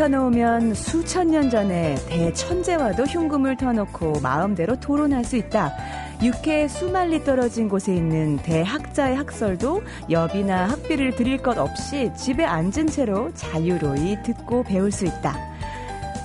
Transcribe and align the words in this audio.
책만 0.00 0.12
펴놓으면 0.12 0.72
수천 0.72 1.30
년 1.30 1.50
전에 1.50 1.94
대천재와도 2.08 3.04
흉금을 3.04 3.56
터놓고 3.58 4.20
마음대로 4.22 4.80
토론할 4.80 5.24
수 5.24 5.36
있다. 5.36 5.74
육해 6.22 6.68
수만리 6.68 7.22
떨어진 7.22 7.68
곳에 7.68 7.94
있는 7.94 8.38
대학자의 8.38 9.16
학설도 9.16 9.82
여비나 10.10 10.70
학비를 10.70 11.16
드릴 11.16 11.38
것 11.38 11.58
없이 11.58 12.10
집에 12.16 12.44
앉은 12.44 12.86
채로 12.88 13.32
자유로이 13.34 14.22
듣고 14.24 14.62
배울 14.62 14.90
수 14.90 15.04
있다. 15.04 15.36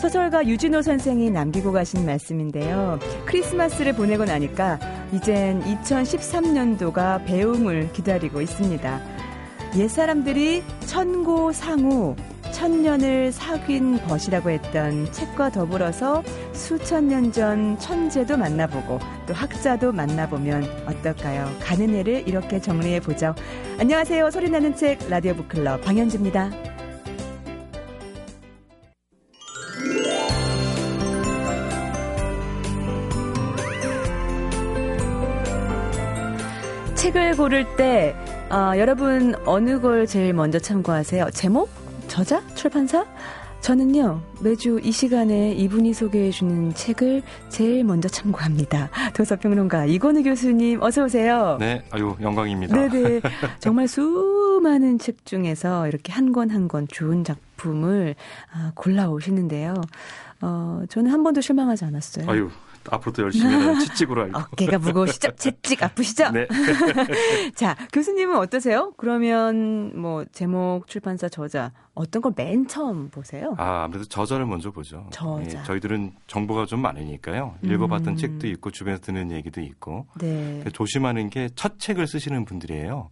소설가 0.02 0.46
유진호 0.48 0.82
선생이 0.82 1.30
남기고 1.32 1.74
가신 1.74 2.06
말씀인데요. 2.06 3.00
크리스마스를 3.26 3.94
보내고 3.94 4.24
나니까 4.24 4.80
이젠 5.12 5.62
2013년도가 5.62 7.26
배움을 7.26 7.92
기다리고 7.92 8.42
있습니다. 8.42 9.02
옛사람들이 9.76 10.64
천고 10.86 11.52
상우, 11.52 12.16
천년을 12.56 13.34
사귄 13.34 13.98
벗이라고 14.00 14.50
했던 14.50 15.12
책과 15.12 15.50
더불어서 15.52 16.24
수천 16.54 17.10
년 17.10 17.26
전 17.34 17.78
천재도 17.80 18.38
만나보고 18.38 19.00
또 19.28 19.34
학자도 19.34 19.92
만나보면 19.92 20.64
어떨까요? 20.88 21.50
가는 21.60 21.90
해를 21.94 22.26
이렇게 22.26 22.62
정리해 22.62 23.02
보죠. 23.02 23.36
안녕하세요. 23.78 24.32
소리나는 24.32 24.74
책 24.76 25.00
라디오 25.10 25.34
북클럽 25.34 25.82
방현주입니다. 25.84 26.52
책을 36.96 37.36
고를 37.36 37.76
때 37.76 38.16
어, 38.50 38.74
여러분 38.78 39.36
어느 39.46 39.80
걸 39.82 40.08
제일 40.08 40.34
먼저 40.34 40.60
참고하세요? 40.60 41.32
제목? 41.32 41.85
저자? 42.08 42.42
출판사? 42.56 43.06
저는요, 43.62 44.22
매주 44.42 44.80
이 44.84 44.92
시간에 44.92 45.52
이분이 45.54 45.94
소개해주는 45.96 46.76
책을 46.76 47.24
제일 47.50 47.84
먼저 47.84 48.08
참고합니다. 48.08 48.90
도서평론가 49.16 49.86
이건우 49.86 50.22
교수님, 50.22 50.84
어서오세요. 50.84 51.58
네, 51.60 51.84
아유, 51.90 52.16
영광입니다. 52.22 52.76
네네. 52.76 53.22
정말 53.60 53.88
수많은 53.88 55.00
책 55.00 55.26
중에서 55.26 55.88
이렇게 55.88 56.12
한 56.14 56.32
권 56.32 56.52
한 56.52 56.68
권 56.68 56.88
좋은 56.88 57.24
작품을 57.24 58.14
아, 58.54 58.72
골라오시는데요. 58.76 59.74
어, 60.42 60.84
저는 60.88 61.10
한 61.12 61.24
번도 61.24 61.42
실망하지 61.42 61.86
않았어요. 61.86 62.30
아유, 62.30 62.52
앞으로도 62.92 63.24
열심히 63.24 63.54
하는 63.54 63.80
채찍으로 63.86 64.24
알고. 64.24 64.38
어깨가 64.40 64.78
무거우시죠? 64.80 65.32
채찍 65.38 65.82
아프시죠? 65.84 66.32
네. 66.32 66.48
자, 67.56 67.76
교수님은 67.94 68.38
어떠세요? 68.38 68.94
그러면 68.98 70.00
뭐 70.00 70.26
제목, 70.32 70.88
출판사, 70.88 71.28
저자 71.30 71.72
어떤 71.94 72.22
걸 72.22 72.34
맨 72.36 72.68
처음 72.68 73.10
보세요? 73.10 73.56
아, 73.58 73.84
아무래도 73.86 74.06
저자를 74.06 74.46
먼저 74.46 74.72
보죠. 74.72 75.08
저자. 75.12 75.60
예, 75.60 75.64
저희들은 75.64 76.12
정보가 76.28 76.66
좀 76.66 76.82
많으니까요. 76.82 77.56
읽어봤던 77.64 78.14
음. 78.14 78.18
책도 78.18 78.48
있고 78.48 78.72
주변에서 78.72 79.02
듣는 79.02 79.32
얘기도 79.32 79.62
있고. 79.62 80.06
네. 80.20 80.64
조심하는 80.74 81.30
게 81.30 81.50
첫 81.56 81.80
책을 81.80 82.06
쓰시는 82.08 82.44
분들이에요. 82.46 83.10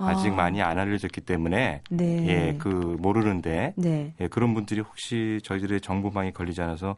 아직 0.00 0.32
아, 0.32 0.34
많이 0.36 0.62
안 0.62 0.78
알려졌기 0.78 1.22
때문에 1.22 1.82
네. 1.90 2.26
예, 2.28 2.56
그 2.58 2.68
모르는데 2.68 3.72
네. 3.76 4.14
예, 4.20 4.28
그런 4.28 4.54
분들이 4.54 4.80
혹시 4.80 5.40
저희들의 5.42 5.80
정보망이 5.80 6.32
걸리지 6.32 6.60
않아서 6.62 6.96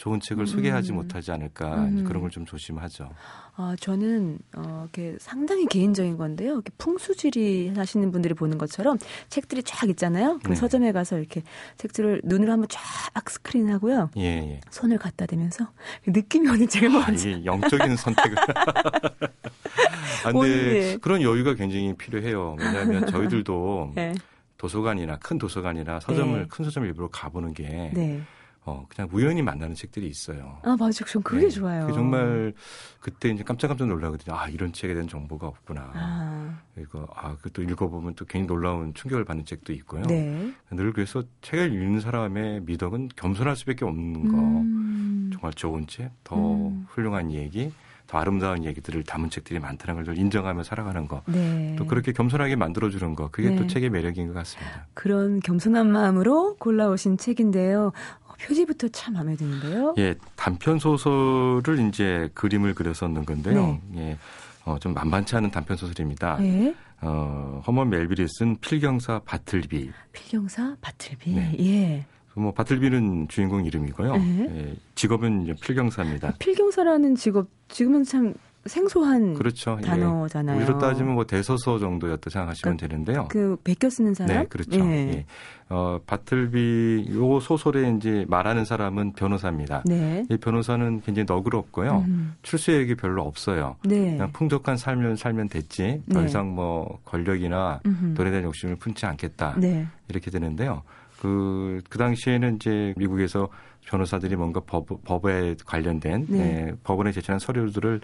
좋은 0.00 0.18
책을 0.18 0.46
소개하지 0.46 0.92
음. 0.92 0.96
못하지 0.96 1.30
않을까 1.30 1.74
음. 1.84 2.04
그런 2.04 2.22
걸 2.22 2.30
좀 2.30 2.46
조심하죠. 2.46 3.10
아, 3.56 3.74
저는, 3.80 4.38
어, 4.56 4.82
이렇게 4.84 5.16
상당히 5.18 5.66
개인적인 5.66 6.16
건데요. 6.16 6.52
이렇게 6.54 6.70
풍수지리 6.78 7.72
하시는 7.76 8.10
분들이 8.12 8.32
보는 8.34 8.56
것처럼 8.56 8.98
책들이 9.28 9.62
쫙 9.64 9.88
있잖아요. 9.90 10.38
그 10.44 10.50
네. 10.50 10.54
서점에 10.54 10.92
가서 10.92 11.18
이렇게 11.18 11.42
책들을 11.76 12.22
눈으로 12.24 12.52
한번 12.52 12.68
쫙 12.70 12.80
스크린 13.28 13.68
하고요. 13.68 14.10
예, 14.16 14.22
예. 14.22 14.60
손을 14.70 14.96
갖다 14.96 15.26
대면서 15.26 15.66
느낌이 16.06 16.48
오는 16.48 16.68
책을 16.68 16.88
아, 16.88 17.06
먼저. 17.08 17.28
이게 17.28 17.44
영적인 17.44 17.96
선택을. 17.96 18.36
아, 20.24 20.32
근데 20.32 20.92
예. 20.92 20.96
그런 20.98 21.20
여유가 21.20 21.54
굉장히 21.54 21.92
필요해요. 21.94 22.56
왜냐하면 22.58 23.06
저희들도 23.10 23.92
네. 23.96 24.14
도서관이나 24.56 25.16
큰 25.18 25.36
도서관이나 25.36 25.98
서점을 26.00 26.38
네. 26.42 26.46
큰 26.48 26.64
서점 26.64 26.84
일부러 26.84 27.08
가보는 27.08 27.54
게 27.54 27.90
네. 27.92 28.22
어, 28.64 28.86
그냥 28.88 29.08
우연히 29.12 29.40
만나는 29.42 29.74
책들이 29.74 30.06
있어요. 30.06 30.58
아, 30.62 30.76
맞아. 30.78 31.04
전 31.04 31.22
그게 31.22 31.42
네. 31.42 31.48
좋아요. 31.48 31.82
그게 31.82 31.92
정말 31.94 32.52
그때 33.00 33.30
이제 33.30 33.42
깜짝깜짝 33.42 33.88
놀라거든요. 33.88 34.36
아 34.36 34.48
이런 34.48 34.72
책에 34.72 34.92
대한 34.92 35.08
정보가 35.08 35.46
없구나. 35.46 35.92
아, 35.94 36.60
이거 36.78 37.08
아 37.14 37.36
그것도 37.36 37.62
읽어보면 37.62 38.14
또 38.16 38.26
괜히 38.26 38.46
놀라운 38.46 38.92
충격을 38.92 39.24
받는 39.24 39.46
책도 39.46 39.72
있고요. 39.72 40.02
네. 40.02 40.52
늘 40.70 40.92
그래서 40.92 41.22
책을 41.40 41.72
읽는 41.72 42.00
사람의 42.00 42.62
미덕은 42.62 43.10
겸손할 43.16 43.56
수밖에 43.56 43.84
없는 43.84 44.28
거. 44.28 44.38
음. 44.38 45.30
정말 45.32 45.52
좋은 45.54 45.86
책, 45.86 46.10
더 46.22 46.36
음. 46.36 46.86
훌륭한 46.90 47.32
얘기, 47.32 47.72
더 48.10 48.18
아름다운 48.18 48.64
얘기들을 48.64 49.04
담은 49.04 49.30
책들이 49.30 49.60
많다는 49.60 49.94
걸늘 49.94 50.18
인정하며 50.18 50.64
살아가는 50.64 51.06
거. 51.06 51.22
네. 51.26 51.76
또 51.78 51.86
그렇게 51.86 52.10
겸손하게 52.10 52.56
만들어주는 52.56 53.14
거. 53.14 53.30
그게 53.30 53.50
네. 53.50 53.56
또 53.56 53.68
책의 53.68 53.88
매력인 53.88 54.26
것 54.26 54.34
같습니다. 54.34 54.88
그런 54.94 55.38
겸손한 55.38 55.90
마음으로 55.90 56.56
골라오신 56.56 57.18
책인데요. 57.18 57.92
어, 58.40 58.46
표지부터 58.46 58.88
참 58.88 59.14
마음에 59.14 59.36
드는데요. 59.36 59.94
예, 59.98 60.14
단편 60.36 60.78
소설을 60.78 61.88
이제 61.88 62.28
그림을 62.34 62.74
그려서 62.74 63.08
넣은 63.08 63.24
건데요. 63.24 63.80
네. 63.88 64.10
예, 64.10 64.18
어, 64.64 64.78
좀 64.78 64.94
만만치 64.94 65.36
않은 65.36 65.50
단편 65.50 65.76
소설입니다. 65.76 66.38
예. 66.42 66.74
어, 67.02 67.62
허먼 67.66 67.90
멜빌이 67.90 68.26
쓴 68.28 68.56
필경사 68.58 69.20
바틀비. 69.24 69.90
필경사 70.12 70.76
바틀비. 70.80 71.30
네. 71.32 71.56
예. 71.60 72.06
뭐 72.34 72.52
바틀비는 72.52 73.28
주인공 73.28 73.64
이름이고요. 73.64 74.16
네. 74.16 74.46
예, 74.50 74.76
직업은 74.94 75.42
이제 75.44 75.54
필경사입니다. 75.60 76.34
필경사라는 76.38 77.16
직업 77.16 77.48
지금은 77.68 78.04
참 78.04 78.34
생소한 78.66 79.34
그렇죠. 79.34 79.78
예. 79.80 79.86
단어잖아요. 79.86 80.56
우리로 80.58 80.78
따지면 80.78 81.14
뭐 81.14 81.24
대서서 81.24 81.78
정도였다 81.78 82.28
생각하시면 82.30 82.76
되는데요. 82.76 83.28
그 83.30 83.56
베껴 83.64 83.88
쓰는 83.88 84.12
사람? 84.12 84.36
네, 84.36 84.46
그렇죠. 84.46 84.80
예. 84.80 84.84
예. 84.84 85.26
어, 85.70 85.98
바틀비 86.06 87.06
요 87.14 87.40
소설에 87.40 87.94
이제 87.96 88.26
말하는 88.28 88.64
사람은 88.64 89.12
변호사입니다. 89.12 89.84
네. 89.86 90.24
이 90.28 90.36
변호사는 90.36 91.00
굉장히 91.00 91.26
너그럽고요. 91.26 92.04
음. 92.06 92.34
출세액이 92.42 92.96
별로 92.96 93.22
없어요. 93.22 93.76
네. 93.84 94.12
그냥 94.12 94.32
풍족한 94.32 94.76
삶을 94.76 95.16
살면 95.16 95.48
됐지. 95.48 96.02
더 96.12 96.20
네. 96.20 96.26
이상 96.26 96.54
뭐 96.54 96.98
권력이나 97.04 97.80
음흠. 97.86 98.14
돈에 98.14 98.30
대한 98.30 98.44
욕심을 98.44 98.76
품지 98.76 99.06
않겠다. 99.06 99.54
네. 99.58 99.86
이렇게 100.08 100.30
되는데요. 100.30 100.82
그, 101.20 101.82
그 101.88 101.98
당시에는 101.98 102.56
이제 102.56 102.94
미국에서 102.96 103.48
변호사들이 103.86 104.36
뭔가 104.36 104.60
법, 104.60 104.86
법에 105.04 105.56
관련된 105.64 106.26
네. 106.28 106.38
예, 106.38 106.72
법원에 106.84 107.12
제출한 107.12 107.38
서류들을 107.38 108.00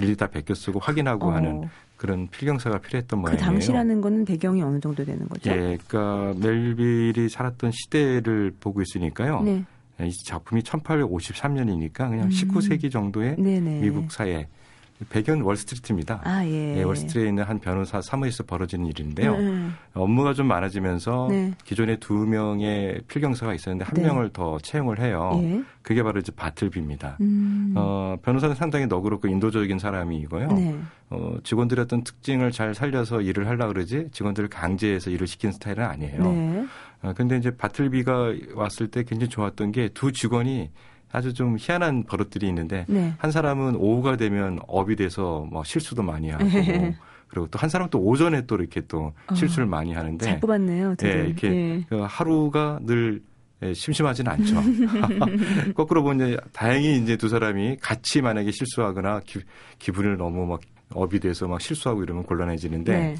일일이 0.00 0.16
다 0.16 0.26
베껴 0.26 0.54
쓰고 0.54 0.78
확인하고 0.80 1.28
어, 1.28 1.32
하는 1.32 1.68
그런 1.96 2.28
필경사가 2.28 2.78
필요했던 2.78 3.18
그 3.18 3.20
모양이에요. 3.20 3.44
당시라는 3.44 4.00
거는 4.00 4.24
배경이 4.24 4.62
어느 4.62 4.80
정도 4.80 5.04
되는 5.04 5.28
거죠? 5.28 5.50
예, 5.50 5.78
그러니까 5.86 6.32
멜빌이 6.38 7.28
살았던 7.28 7.72
시대를 7.72 8.54
보고 8.58 8.80
있으니까요. 8.80 9.42
네. 9.42 9.64
이 10.02 10.12
작품이 10.24 10.62
1853년이니까 10.62 12.08
그냥 12.08 12.24
음. 12.24 12.28
19세기 12.30 12.90
정도의 12.90 13.36
네네. 13.36 13.80
미국 13.80 14.10
사회 14.10 14.48
배경 15.08 15.44
월스트리트입니다. 15.46 16.20
아, 16.24 16.44
예. 16.44 16.78
예, 16.78 16.82
월스트리트에 16.82 17.28
있는 17.28 17.44
한 17.44 17.58
변호사 17.58 18.00
사무실에서 18.02 18.44
벌어지는 18.44 18.86
일인데요. 18.86 19.34
음, 19.34 19.74
업무가 19.94 20.34
좀 20.34 20.46
많아지면서 20.46 21.28
네. 21.30 21.52
기존에 21.64 21.96
두 21.96 22.14
명의 22.14 23.00
필경사가 23.08 23.54
있었는데 23.54 23.84
한 23.84 23.94
네. 23.94 24.02
명을 24.02 24.30
더 24.32 24.58
채용을 24.58 25.00
해요. 25.00 25.40
예. 25.42 25.62
그게 25.82 26.02
바로 26.02 26.20
이제 26.20 26.30
바틀비입니다. 26.32 27.16
음. 27.22 27.72
어, 27.76 28.16
변호사는 28.22 28.54
상당히 28.54 28.86
너그럽고 28.86 29.28
인도적인 29.28 29.78
사람이고요. 29.78 30.48
네. 30.52 30.78
어, 31.08 31.36
직원들의 31.42 31.82
어떤 31.84 32.04
특징을 32.04 32.52
잘 32.52 32.74
살려서 32.74 33.22
일을 33.22 33.48
하려고 33.48 33.72
그러지 33.72 34.08
직원들을 34.12 34.48
강제해서 34.50 35.10
일을 35.10 35.26
시키는 35.26 35.52
스타일은 35.54 35.84
아니에요. 35.84 36.22
네. 36.22 36.66
어, 37.02 37.12
근데 37.16 37.38
이제 37.38 37.50
바틀비가 37.50 38.34
왔을 38.54 38.88
때 38.88 39.02
굉장히 39.04 39.30
좋았던 39.30 39.72
게 39.72 39.88
두 39.94 40.12
직원이 40.12 40.70
아주 41.12 41.34
좀 41.34 41.56
희한한 41.58 42.04
버릇들이 42.04 42.46
있는데 42.48 42.84
네. 42.88 43.12
한 43.18 43.30
사람은 43.30 43.76
오후가 43.76 44.16
되면 44.16 44.58
업이 44.68 44.96
돼서 44.96 45.46
뭐 45.50 45.64
실수도 45.64 46.02
많이 46.02 46.30
하고 46.30 46.44
네. 46.44 46.96
그리고 47.28 47.46
또 47.48 47.58
한 47.60 47.68
사람은 47.70 47.90
또 47.90 48.00
오전에 48.00 48.46
또 48.46 48.56
이렇게 48.56 48.80
또 48.88 49.12
어, 49.28 49.34
실수를 49.34 49.66
많이 49.66 49.92
하는데 49.92 50.24
잘 50.24 50.40
뽑았네요. 50.40 50.94
두 50.96 51.06
예, 51.08 51.16
분. 51.16 51.26
이렇게 51.26 51.48
예. 51.48 51.84
그 51.88 52.04
하루가 52.08 52.78
늘 52.82 53.22
예, 53.62 53.74
심심하지는 53.74 54.32
않죠. 54.32 54.56
거꾸로 55.74 56.02
보면 56.02 56.38
다행히 56.52 56.96
이제 56.98 57.16
두 57.16 57.28
사람이 57.28 57.76
같이 57.80 58.22
만약에 58.22 58.50
실수하거나 58.50 59.20
기, 59.26 59.40
기분을 59.78 60.16
너무 60.16 60.46
막 60.46 60.60
업이 60.94 61.20
돼서 61.20 61.46
막 61.46 61.60
실수하고 61.60 62.02
이러면 62.02 62.24
곤란해지는데 62.24 62.98
네. 62.98 63.14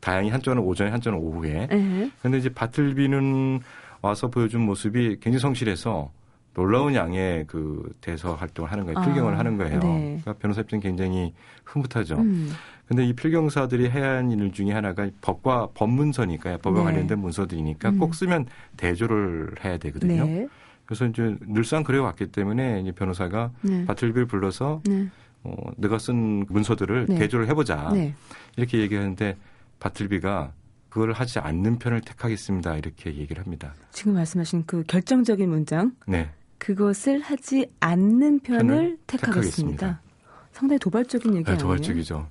다행히 0.00 0.30
한쪽은 0.30 0.58
오전에 0.58 0.90
한쪽은 0.90 1.18
오후에. 1.18 1.68
예. 1.70 2.10
근데 2.22 2.38
이제 2.38 2.48
바틀비는 2.48 3.60
와서 4.00 4.28
보여준 4.28 4.62
모습이 4.62 5.18
굉장히 5.20 5.38
성실해서 5.40 6.10
놀라운 6.54 6.94
양의 6.94 7.46
그 7.46 7.94
대서 8.00 8.34
활동을 8.34 8.70
하는 8.70 8.84
거예요. 8.84 8.98
아, 8.98 9.04
필경을 9.04 9.38
하는 9.38 9.56
거예요. 9.56 9.78
네. 9.80 10.18
그러니까 10.20 10.34
변호사 10.34 10.60
입장은 10.60 10.82
굉장히 10.82 11.32
흐뭇하죠. 11.64 12.16
음. 12.16 12.50
근데 12.86 13.06
이 13.06 13.14
필경사들이 13.14 13.88
해야 13.90 14.16
하는 14.16 14.32
일 14.32 14.52
중에 14.52 14.72
하나가 14.72 15.08
법과 15.22 15.68
법문서니까요. 15.74 16.58
법과 16.58 16.80
네. 16.80 16.84
관련된 16.84 17.18
문서들이니까 17.18 17.90
음. 17.90 17.98
꼭 17.98 18.14
쓰면 18.14 18.46
대조를 18.76 19.54
해야 19.64 19.78
되거든요. 19.78 20.24
네. 20.24 20.48
그래서 20.84 21.06
이제 21.06 21.36
늘상 21.46 21.84
그래왔기 21.84 22.26
때문에 22.26 22.80
이제 22.80 22.92
변호사가 22.92 23.52
네. 23.62 23.86
바틀비를 23.86 24.26
불러서 24.26 24.82
네. 24.84 25.08
어, 25.44 25.54
내가 25.76 25.98
쓴 25.98 26.44
문서들을 26.48 27.06
네. 27.08 27.18
대조를 27.18 27.48
해보자 27.48 27.90
네. 27.92 28.14
이렇게 28.56 28.78
얘기하는데 28.80 29.36
바틀비가 29.80 30.52
그걸 30.88 31.12
하지 31.12 31.38
않는 31.38 31.78
편을 31.78 32.02
택하겠습니다 32.02 32.76
이렇게 32.76 33.14
얘기를 33.14 33.42
합니다. 33.42 33.74
지금 33.90 34.12
말씀하신 34.14 34.64
그 34.66 34.84
결정적인 34.86 35.48
문장 35.48 35.92
네, 36.06 36.30
그것을 36.66 37.20
하지 37.20 37.66
않는 37.80 38.38
편을 38.40 38.98
택하겠습니다. 39.08 39.16
택하겠습니다. 39.16 40.00
상당히 40.52 40.78
도발적인 40.78 41.34
얘기 41.34 41.44
네, 41.44 41.50
아니에요? 41.52 41.60
도발적이죠. 41.62 42.28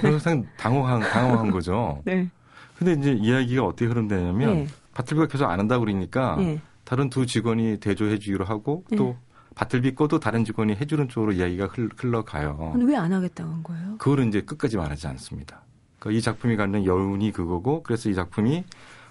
변호사는 0.00 0.46
당황한 0.56 1.00
당황한 1.00 1.50
거죠. 1.50 2.00
네. 2.06 2.30
근데 2.78 2.94
이제 2.94 3.12
이야기가 3.12 3.62
어떻게 3.66 3.84
흐름되냐면 3.84 4.54
네. 4.54 4.66
바틀비가 4.94 5.26
계속 5.26 5.50
안 5.50 5.60
한다고 5.60 5.84
그러니까 5.84 6.36
네. 6.36 6.60
다른 6.84 7.10
두 7.10 7.26
직원이 7.26 7.78
대조해 7.78 8.18
주기로 8.18 8.46
하고 8.46 8.84
네. 8.90 8.96
또 8.96 9.16
바틀비 9.54 9.94
거도 9.96 10.18
다른 10.18 10.46
직원이 10.46 10.74
해주는 10.74 11.08
쪽으로 11.10 11.32
이야기가 11.32 11.66
흘- 11.66 11.90
흘러가요. 11.98 12.70
근데 12.72 12.86
왜 12.86 12.96
안 12.96 13.12
하겠다고 13.12 13.52
한 13.52 13.62
거예요? 13.62 13.96
그거를 13.98 14.26
이제 14.28 14.40
끝까지 14.40 14.78
말하지 14.78 15.06
않습니다. 15.08 15.60
그러니까 15.98 16.18
이 16.18 16.22
작품이 16.22 16.56
갖는 16.56 16.86
여운이 16.86 17.32
그거고 17.32 17.82
그래서 17.82 18.08
이 18.08 18.14
작품이 18.14 18.64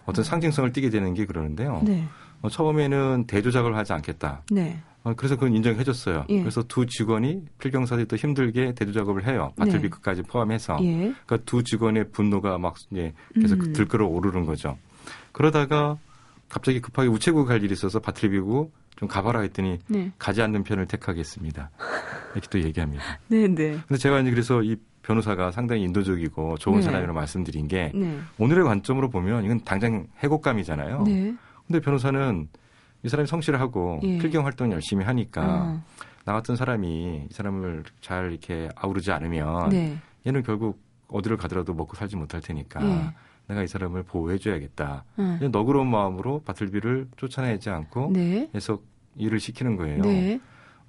어떤 0.05 0.23
상징성을 0.25 0.71
띠게 0.73 0.89
되는 0.89 1.13
게 1.13 1.25
그러는데요. 1.27 1.81
네. 1.85 2.05
어, 2.43 2.49
처음에는 2.49 3.25
대조작을 3.25 3.75
하지 3.75 3.93
않겠다. 3.93 4.43
네. 4.51 4.77
어, 5.03 5.13
그래서 5.15 5.35
그건 5.35 5.55
인정해줬어요. 5.55 6.25
예. 6.29 6.39
그래서 6.39 6.61
두 6.63 6.85
직원이 6.85 7.41
필경사들이 7.57 8.07
또 8.07 8.17
힘들게 8.17 8.73
대조작업을 8.73 9.25
해요. 9.27 9.53
바틀비 9.57 9.89
네. 9.89 10.21
포함해서. 10.23 10.77
예. 10.83 10.97
그러니까 11.25 11.37
두 11.45 11.63
직원의 11.63 12.11
분노가 12.11 12.57
막 12.57 12.75
이제 12.91 13.13
계속 13.33 13.65
음. 13.65 13.73
들끓어 13.73 14.07
오르는 14.07 14.45
거죠. 14.45 14.77
그러다가 15.31 15.97
갑자기 16.49 16.81
급하게 16.81 17.07
우체국 17.07 17.47
갈 17.47 17.63
일이 17.63 17.73
있어서 17.73 17.99
바틀비고 17.99 18.71
좀 18.97 19.07
가봐라 19.07 19.41
했더니 19.41 19.79
네. 19.87 20.11
가지 20.19 20.41
않는 20.41 20.63
편을 20.63 20.85
택하겠습니다. 20.87 21.71
이렇게 22.33 22.47
또 22.49 22.61
얘기합니다. 22.61 23.03
네, 23.27 23.47
네. 23.47 23.79
근데 23.87 23.97
제가 23.97 24.19
이제 24.19 24.31
그래서 24.31 24.61
이 24.63 24.75
변호사가 25.01 25.51
상당히 25.51 25.83
인도적이고 25.83 26.57
좋은 26.57 26.77
네. 26.77 26.83
사람이라고 26.83 27.13
말씀드린 27.13 27.67
게 27.67 27.91
네. 27.95 28.19
오늘의 28.37 28.65
관점으로 28.65 29.09
보면 29.09 29.45
이건 29.45 29.63
당장 29.63 30.07
해고감이잖아요. 30.19 31.03
네. 31.67 31.79
근데 31.79 31.81
변호사는 31.81 32.47
이 33.03 33.09
사람이 33.09 33.27
성실을 33.27 33.59
하고 33.59 33.99
예. 34.03 34.17
필경 34.17 34.45
활동 34.45 34.71
열심히 34.71 35.03
하니까 35.05 35.43
어. 35.43 35.83
나 36.25 36.33
같은 36.33 36.55
사람이 36.55 37.27
이 37.29 37.33
사람을 37.33 37.83
잘 38.01 38.31
이렇게 38.31 38.69
아우르지 38.75 39.11
않으면 39.11 39.69
네. 39.69 39.97
얘는 40.25 40.43
결국 40.43 40.81
어디를 41.09 41.37
가더라도 41.37 41.73
먹고 41.73 41.95
살지 41.95 42.15
못할 42.15 42.41
테니까 42.41 42.81
예. 42.83 43.13
내가 43.47 43.61
이 43.63 43.67
사람을 43.67 44.03
보호해줘야겠다. 44.03 45.03
어. 45.17 45.37
이런 45.39 45.51
너그러운 45.51 45.87
마음으로 45.89 46.41
바틀비를 46.45 47.09
쫓아내지 47.17 47.69
않고 47.69 48.11
네. 48.13 48.49
계속 48.53 48.85
일을 49.17 49.39
시키는 49.39 49.75
거예요. 49.75 50.01
네. 50.01 50.39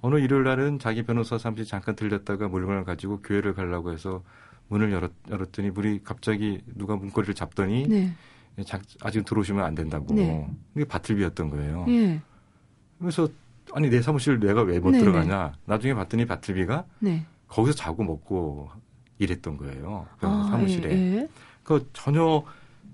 어느 0.01 0.19
일요일 0.19 0.43
날은 0.43 0.79
자기 0.79 1.03
변호사 1.03 1.37
사무실 1.37 1.65
잠깐 1.65 1.95
들렸다가 1.95 2.47
물건을 2.47 2.85
가지고 2.85 3.21
교회를 3.21 3.53
가려고 3.53 3.91
해서 3.91 4.23
문을 4.67 4.91
열었, 4.91 5.11
열었더니 5.29 5.71
문이 5.71 6.03
갑자기 6.03 6.61
누가 6.75 6.95
문고리를 6.95 7.33
잡더니 7.33 7.87
네. 7.87 8.13
자- 8.63 8.79
아직 9.01 9.25
들어오시면 9.25 9.63
안 9.63 9.75
된다고. 9.75 10.13
네. 10.13 10.49
이게 10.75 10.85
바틀비였던 10.85 11.49
거예요. 11.49 11.85
예. 11.89 12.21
그래서 12.99 13.27
아니 13.73 13.89
내 13.89 14.01
사무실 14.01 14.39
내가 14.39 14.61
왜못 14.61 14.91
네네. 14.91 15.03
들어가냐. 15.03 15.53
나중에 15.65 15.93
봤더니 15.93 16.25
바틀비가 16.25 16.85
네. 16.99 17.25
거기서 17.47 17.75
자고 17.75 18.03
먹고 18.03 18.69
일했던 19.17 19.57
거예요. 19.57 20.07
변호사 20.19 20.47
아, 20.47 20.51
사무실에. 20.51 20.89
예, 20.91 21.15
예. 21.17 21.27
그 21.63 21.89
전혀 21.93 22.43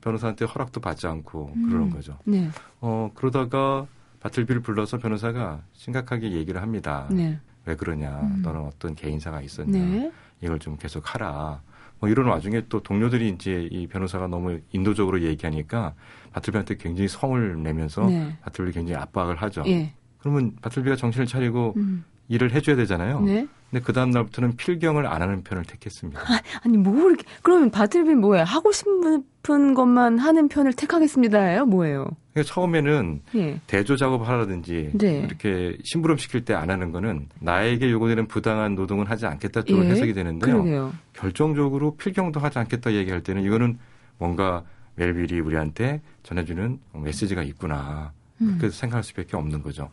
변호사한테 0.01 0.45
허락도 0.45 0.79
받지 0.81 1.05
않고 1.07 1.53
음. 1.55 1.67
그러는 1.69 1.89
거죠. 1.91 2.17
네. 2.25 2.49
어 2.79 3.11
그러다가 3.13 3.85
바틀비를 4.21 4.61
불러서 4.61 4.97
변호사가 4.97 5.61
심각하게 5.73 6.31
얘기를 6.31 6.61
합니다. 6.61 7.07
네. 7.11 7.39
왜 7.71 7.75
그러냐? 7.75 8.19
음. 8.21 8.41
너는 8.43 8.61
어떤 8.61 8.95
개인사가 8.95 9.41
있었냐? 9.41 9.79
네. 9.79 10.11
이걸 10.41 10.59
좀 10.59 10.77
계속 10.77 11.13
하라. 11.13 11.61
뭐 11.99 12.09
이런 12.09 12.27
와중에 12.27 12.63
또 12.67 12.81
동료들이 12.81 13.29
이제 13.29 13.67
이 13.71 13.87
변호사가 13.87 14.27
너무 14.27 14.59
인도적으로 14.71 15.21
얘기하니까 15.21 15.93
바틀비한테 16.33 16.77
굉장히 16.77 17.07
성을 17.07 17.63
내면서 17.63 18.05
네. 18.07 18.37
바틀비 18.41 18.73
굉장히 18.73 19.01
압박을 19.01 19.35
하죠. 19.35 19.63
예. 19.67 19.93
그러면 20.19 20.55
바틀비가 20.61 20.95
정신을 20.95 21.27
차리고 21.27 21.73
음. 21.77 22.03
일을 22.27 22.51
해줘야 22.53 22.75
되잖아요. 22.75 23.21
네. 23.21 23.47
근데 23.71 23.83
그 23.85 23.93
다음 23.93 24.11
날부터는 24.11 24.57
필경을 24.57 25.07
안 25.07 25.21
하는 25.21 25.43
편을 25.43 25.63
택했습니다. 25.63 26.19
아니 26.63 26.77
뭐 26.77 26.93
이렇게 27.09 27.23
그러면 27.41 27.71
바틀빈 27.71 28.19
뭐예요? 28.19 28.43
하고 28.43 28.71
싶은 28.73 29.73
것만 29.73 30.19
하는 30.19 30.49
편을 30.49 30.73
택하겠습니다예요? 30.73 31.65
뭐예요? 31.65 32.05
그러니까 32.33 32.53
처음에는 32.53 33.21
예. 33.35 33.59
대조 33.67 33.95
작업을 33.95 34.27
하라든지 34.27 34.91
네. 34.93 35.19
이렇게 35.21 35.77
심부름 35.83 36.17
시킬 36.17 36.43
때 36.45 36.53
안 36.53 36.69
하는 36.69 36.91
거는 36.91 37.29
나에게 37.39 37.89
요구되는 37.91 38.27
부당한 38.27 38.75
노동은 38.75 39.07
하지 39.07 39.25
않겠다 39.25 39.63
쪽으로 39.63 39.85
예. 39.85 39.91
해석이 39.91 40.13
되는데요. 40.13 40.51
그러게요. 40.63 40.93
결정적으로 41.13 41.95
필경도 41.95 42.39
하지 42.41 42.59
않겠다 42.59 42.91
얘기할 42.93 43.23
때는 43.23 43.41
이거는 43.43 43.79
뭔가 44.17 44.63
멜빌이 44.95 45.39
우리한테 45.39 46.01
전해주는 46.23 46.77
메시지가 46.93 47.41
있구나. 47.43 48.11
음. 48.41 48.57
그래서 48.59 48.75
생각할 48.77 49.03
수밖에 49.03 49.37
없는 49.37 49.63
거죠. 49.63 49.89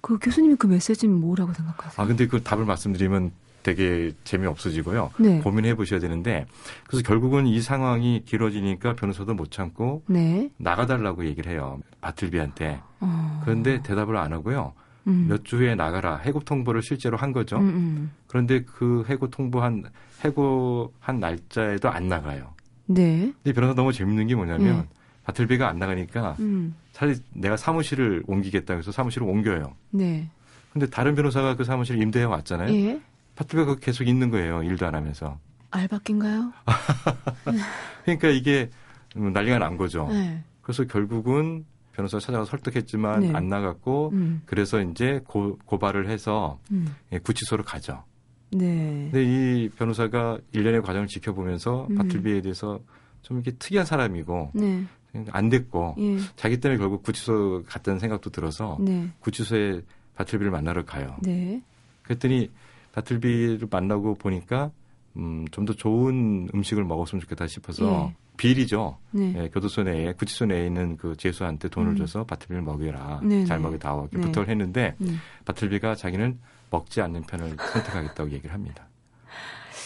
그 0.00 0.18
교수님이 0.18 0.56
그 0.56 0.66
메시지는 0.66 1.20
뭐라고 1.20 1.52
생각하세요? 1.52 2.02
아 2.02 2.06
근데 2.06 2.26
그 2.26 2.42
답을 2.42 2.64
말씀드리면 2.64 3.32
되게 3.62 4.12
재미없어지고요. 4.24 5.10
네. 5.18 5.40
고민해 5.40 5.74
보셔야 5.76 6.00
되는데 6.00 6.46
그래서 6.86 7.06
결국은 7.06 7.46
이 7.46 7.60
상황이 7.60 8.22
길어지니까 8.24 8.94
변호사도 8.94 9.34
못 9.34 9.50
참고 9.50 10.02
네. 10.06 10.50
나가달라고 10.56 11.24
얘기를 11.26 11.52
해요. 11.52 11.78
바틀비한테. 12.00 12.80
어. 13.00 13.40
그런데 13.44 13.82
대답을 13.82 14.16
안 14.16 14.32
하고요. 14.32 14.72
음. 15.06 15.26
몇주 15.28 15.58
후에 15.58 15.74
나가라. 15.74 16.16
해고 16.16 16.40
통보를 16.40 16.82
실제로 16.82 17.16
한 17.16 17.32
거죠. 17.32 17.56
음, 17.56 17.62
음. 17.68 18.10
그런데 18.26 18.62
그 18.64 19.04
해고 19.08 19.30
통보한 19.30 19.84
해고 20.24 20.92
한 21.00 21.20
날짜에도 21.20 21.88
안 21.88 22.08
나가요. 22.08 22.54
네. 22.86 23.32
근데 23.42 23.52
변호사 23.52 23.74
너무 23.74 23.92
재밌는 23.92 24.26
게 24.26 24.34
뭐냐면 24.34 24.76
네. 24.76 24.88
바틀비가 25.24 25.68
안 25.68 25.78
나가니까 25.78 26.36
음. 26.40 26.74
차라리 26.92 27.16
내가 27.32 27.56
사무실을 27.56 28.22
옮기겠다 28.26 28.74
해서 28.74 28.92
사무실을 28.92 29.26
옮겨요. 29.26 29.74
네. 29.90 30.28
근데 30.72 30.86
다른 30.86 31.14
변호사가 31.14 31.56
그 31.56 31.64
사무실 31.64 32.00
임대해 32.00 32.24
왔잖아요. 32.24 32.74
예. 32.74 33.00
바틀비가 33.36 33.76
계속 33.76 34.08
있는 34.08 34.30
거예요. 34.30 34.62
일도 34.62 34.86
안 34.86 34.94
하면서. 34.94 35.38
알바낀가요? 35.70 36.52
그러니까 38.04 38.28
이게 38.28 38.70
음, 39.16 39.32
난리가 39.32 39.58
난 39.58 39.76
거죠. 39.76 40.08
네. 40.10 40.42
그래서 40.60 40.84
결국은 40.84 41.64
변호사 41.92 42.18
찾아가 42.18 42.44
설득했지만 42.44 43.20
네. 43.20 43.32
안 43.34 43.48
나갔고 43.48 44.10
음. 44.12 44.42
그래서 44.46 44.80
이제 44.80 45.20
고, 45.26 45.58
고발을 45.64 46.08
해서 46.08 46.58
음. 46.70 46.94
예, 47.12 47.18
구치소로 47.18 47.64
가죠. 47.64 48.04
네. 48.50 49.08
근데 49.10 49.24
이 49.24 49.68
변호사가 49.70 50.38
일련의 50.52 50.82
과정을 50.82 51.06
지켜보면서 51.06 51.86
음. 51.90 51.94
바틀비에 51.96 52.42
대해서 52.42 52.80
좀 53.22 53.38
이렇게 53.38 53.52
특이한 53.58 53.86
사람이고 53.86 54.50
네. 54.54 54.84
안 55.30 55.48
됐고 55.48 55.94
예. 55.98 56.16
자기 56.36 56.58
때문에 56.60 56.78
결국 56.78 57.02
구치소 57.02 57.64
갔다는 57.66 57.98
생각도 57.98 58.30
들어서 58.30 58.78
네. 58.80 59.08
구치소에 59.20 59.82
바틀비를 60.16 60.50
만나러 60.50 60.84
가요. 60.84 61.16
네. 61.22 61.62
그랬더니 62.02 62.50
바틀비를 62.92 63.68
만나고 63.70 64.14
보니까 64.16 64.70
음, 65.16 65.44
좀 65.50 65.66
더 65.66 65.74
좋은 65.74 66.48
음식을 66.54 66.84
먹었으면 66.84 67.20
좋겠다 67.20 67.46
싶어서 67.46 68.10
예. 68.10 68.16
비리죠. 68.38 68.96
네. 69.10 69.34
예, 69.36 69.48
교도소 69.50 69.82
내에 69.82 70.14
구치소 70.14 70.46
내에 70.46 70.66
있는 70.66 70.96
그 70.96 71.14
재수한테 71.16 71.68
돈을 71.68 71.92
음. 71.92 71.96
줘서 71.96 72.24
바틀비를 72.24 72.62
먹여라. 72.62 73.20
네네. 73.22 73.44
잘 73.44 73.60
먹여다오. 73.60 74.08
이렇게 74.10 74.16
네. 74.16 74.22
부탁을 74.22 74.48
했는데 74.48 74.96
음. 75.02 75.20
바틀비가 75.44 75.94
자기는 75.94 76.38
먹지 76.70 77.02
않는 77.02 77.22
편을 77.22 77.56
선택하겠다고 77.58 78.30
얘기를 78.30 78.52
합니다. 78.54 78.88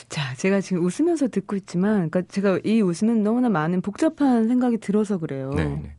자, 0.09 0.35
제가 0.35 0.61
지금 0.61 0.85
웃으면서 0.85 1.29
듣고 1.29 1.57
있지만, 1.57 2.09
그러니까 2.11 2.23
제가 2.23 2.61
이 2.65 2.81
웃음은 2.81 3.23
너무나 3.23 3.49
많은 3.49 3.81
복잡한 3.81 4.49
생각이 4.49 4.79
들어서 4.79 5.19
그래요. 5.19 5.51
네, 5.55 5.65
네. 5.65 5.97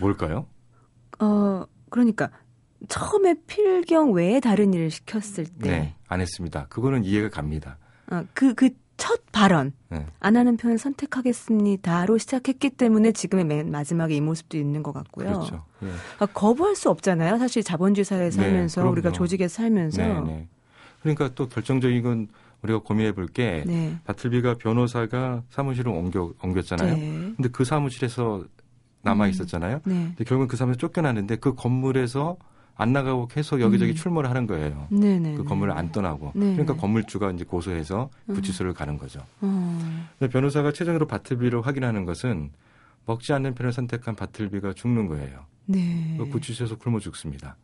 뭘까요? 0.00 0.46
어, 1.20 1.64
그러니까 1.90 2.30
처음에 2.88 3.34
필경 3.46 4.12
외에 4.12 4.40
다른 4.40 4.74
일을 4.74 4.90
시켰을 4.90 5.46
때, 5.46 5.70
네, 5.70 5.94
안 6.06 6.20
했습니다. 6.20 6.66
그거는 6.68 7.04
이해가 7.04 7.30
갑니다. 7.30 7.78
아, 8.06 8.24
그, 8.34 8.54
그 8.54 8.70
첫 8.96 9.20
발언, 9.32 9.72
네. 9.88 10.06
안 10.20 10.36
하는 10.36 10.56
편을 10.56 10.78
선택하겠습니다로 10.78 12.18
시작했기 12.18 12.70
때문에 12.70 13.12
지금의 13.12 13.44
맨 13.44 13.70
마지막에 13.70 14.14
이 14.14 14.20
모습도 14.20 14.56
있는 14.56 14.82
것 14.82 14.92
같고요. 14.92 15.26
그렇죠. 15.26 15.64
예. 15.82 15.88
아, 16.18 16.26
거부할 16.26 16.76
수 16.76 16.90
없잖아요. 16.90 17.38
사실 17.38 17.62
자본주의 17.62 18.04
사회에 18.04 18.26
네, 18.26 18.30
살면서 18.30 18.80
그럼요. 18.82 18.92
우리가 18.92 19.12
조직에서 19.12 19.56
살면서. 19.62 20.02
네, 20.02 20.20
네. 20.20 20.48
그러니까 21.02 21.30
또 21.34 21.48
결정적인 21.48 22.02
건 22.02 22.28
우리가 22.64 22.80
고민해 22.80 23.12
볼게 23.12 23.62
네. 23.66 23.96
바틀비가 24.04 24.54
변호사가 24.54 25.42
사무실을 25.50 25.92
옮겨 25.92 26.32
옮겼잖아요. 26.42 26.96
네. 26.96 27.32
근데 27.36 27.48
그 27.50 27.64
사무실에서 27.64 28.44
남아 29.02 29.28
있었잖아요. 29.28 29.80
네. 29.84 29.94
근데 29.94 30.24
결국은 30.24 30.48
그 30.48 30.56
사무실 30.56 30.80
쫓겨나는데 30.80 31.36
그 31.36 31.54
건물에서 31.54 32.36
안 32.76 32.92
나가고 32.92 33.28
계속 33.28 33.60
여기저기 33.60 33.92
음. 33.92 33.94
출몰을 33.94 34.30
하는 34.30 34.46
거예요. 34.46 34.88
네네. 34.90 35.34
그 35.36 35.44
건물을 35.44 35.76
안 35.76 35.92
떠나고. 35.92 36.32
네. 36.34 36.52
그러니까 36.52 36.74
건물주가 36.74 37.30
이제 37.30 37.44
고소해서 37.44 38.10
음. 38.30 38.34
구치소를 38.34 38.72
가는 38.72 38.98
거죠. 38.98 39.20
어. 39.42 40.06
근데 40.18 40.32
변호사가 40.32 40.72
최종적으로 40.72 41.06
바틀비를 41.06 41.64
확인하는 41.64 42.04
것은 42.04 42.50
먹지 43.06 43.32
않는 43.34 43.54
편을 43.54 43.72
선택한 43.72 44.16
바틀비가 44.16 44.72
죽는 44.72 45.06
거예요. 45.06 45.44
네. 45.66 46.16
그 46.18 46.28
구치소에서 46.30 46.76
굶어 46.76 46.98
죽습니다. 46.98 47.56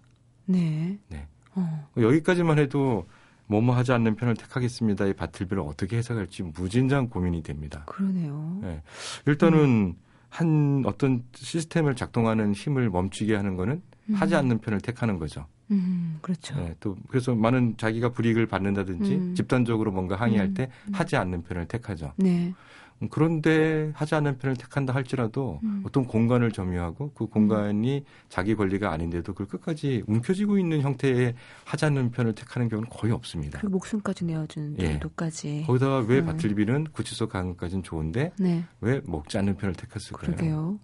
네. 0.44 0.98
네. 1.08 1.26
어. 1.54 1.88
여기까지만 1.96 2.58
해도 2.58 3.06
뭐뭐 3.50 3.74
하지 3.74 3.92
않는 3.92 4.14
편을 4.14 4.36
택하겠습니다. 4.36 5.06
이 5.06 5.12
바틀비를 5.12 5.60
어떻게 5.62 5.96
해석할지 5.96 6.44
무진장 6.44 7.08
고민이 7.08 7.42
됩니다. 7.42 7.82
그러네요. 7.86 8.58
네. 8.62 8.82
일단은 9.26 9.96
한 10.28 10.84
어떤 10.86 11.24
시스템을 11.34 11.96
작동하는 11.96 12.54
힘을 12.54 12.88
멈추게 12.88 13.34
하는 13.34 13.56
거는 13.56 13.82
하지 14.14 14.34
음. 14.34 14.38
않는 14.38 14.58
편을 14.58 14.80
택하는 14.80 15.18
거죠. 15.18 15.46
음, 15.72 16.18
그렇죠. 16.22 16.56
네, 16.56 16.74
또 16.80 16.96
그래서 17.08 17.34
많은 17.34 17.76
자기가 17.76 18.10
불이익을 18.10 18.46
받는다든지 18.46 19.14
음. 19.14 19.34
집단적으로 19.34 19.90
뭔가 19.92 20.16
항의할 20.16 20.48
음. 20.48 20.54
때 20.54 20.70
음. 20.88 20.94
하지 20.94 21.16
않는 21.16 21.42
편을 21.42 21.66
택하죠. 21.66 22.12
네. 22.16 22.54
음, 23.02 23.08
그런데 23.10 23.90
하지 23.94 24.14
않는 24.14 24.38
편을 24.38 24.56
택한다 24.56 24.94
할지라도 24.94 25.60
음. 25.62 25.82
어떤 25.86 26.04
공간을 26.06 26.52
점유하고 26.52 27.12
그 27.14 27.26
공간이 27.26 28.04
자기 28.28 28.54
권리가 28.54 28.90
아닌데도 28.92 29.32
그걸 29.32 29.46
끝까지 29.46 30.04
움켜쥐고 30.06 30.58
있는 30.58 30.82
형태의 30.82 31.34
하지 31.64 31.84
않는 31.86 32.10
편을 32.10 32.34
택하는 32.34 32.68
경우는 32.68 32.90
거의 32.90 33.12
없습니다. 33.12 33.60
그 33.60 33.66
목숨까지 33.66 34.24
내어준 34.24 34.76
예. 34.78 34.86
정도까지. 34.92 35.64
거기다가 35.66 35.98
왜 36.00 36.18
음. 36.20 36.26
바틀비는 36.26 36.88
구치소 36.92 37.28
가는 37.28 37.50
것까지는 37.50 37.82
좋은데 37.82 38.32
네. 38.38 38.64
왜 38.80 39.00
먹지 39.04 39.38
않는 39.38 39.56
편을 39.56 39.74
택했을까요? 39.74 40.26
그러게요. 40.36 40.78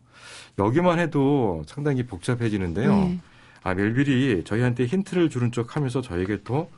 여기만 0.58 0.98
해도 0.98 1.62
상당히 1.66 2.04
복잡해지는데요. 2.04 2.90
네. 2.94 3.20
아 3.62 3.74
멜빌이 3.74 4.44
저희한테 4.44 4.86
힌트를 4.86 5.28
주는 5.28 5.50
척 5.52 5.76
하면서 5.76 6.00
저에게 6.00 6.42
또 6.44 6.70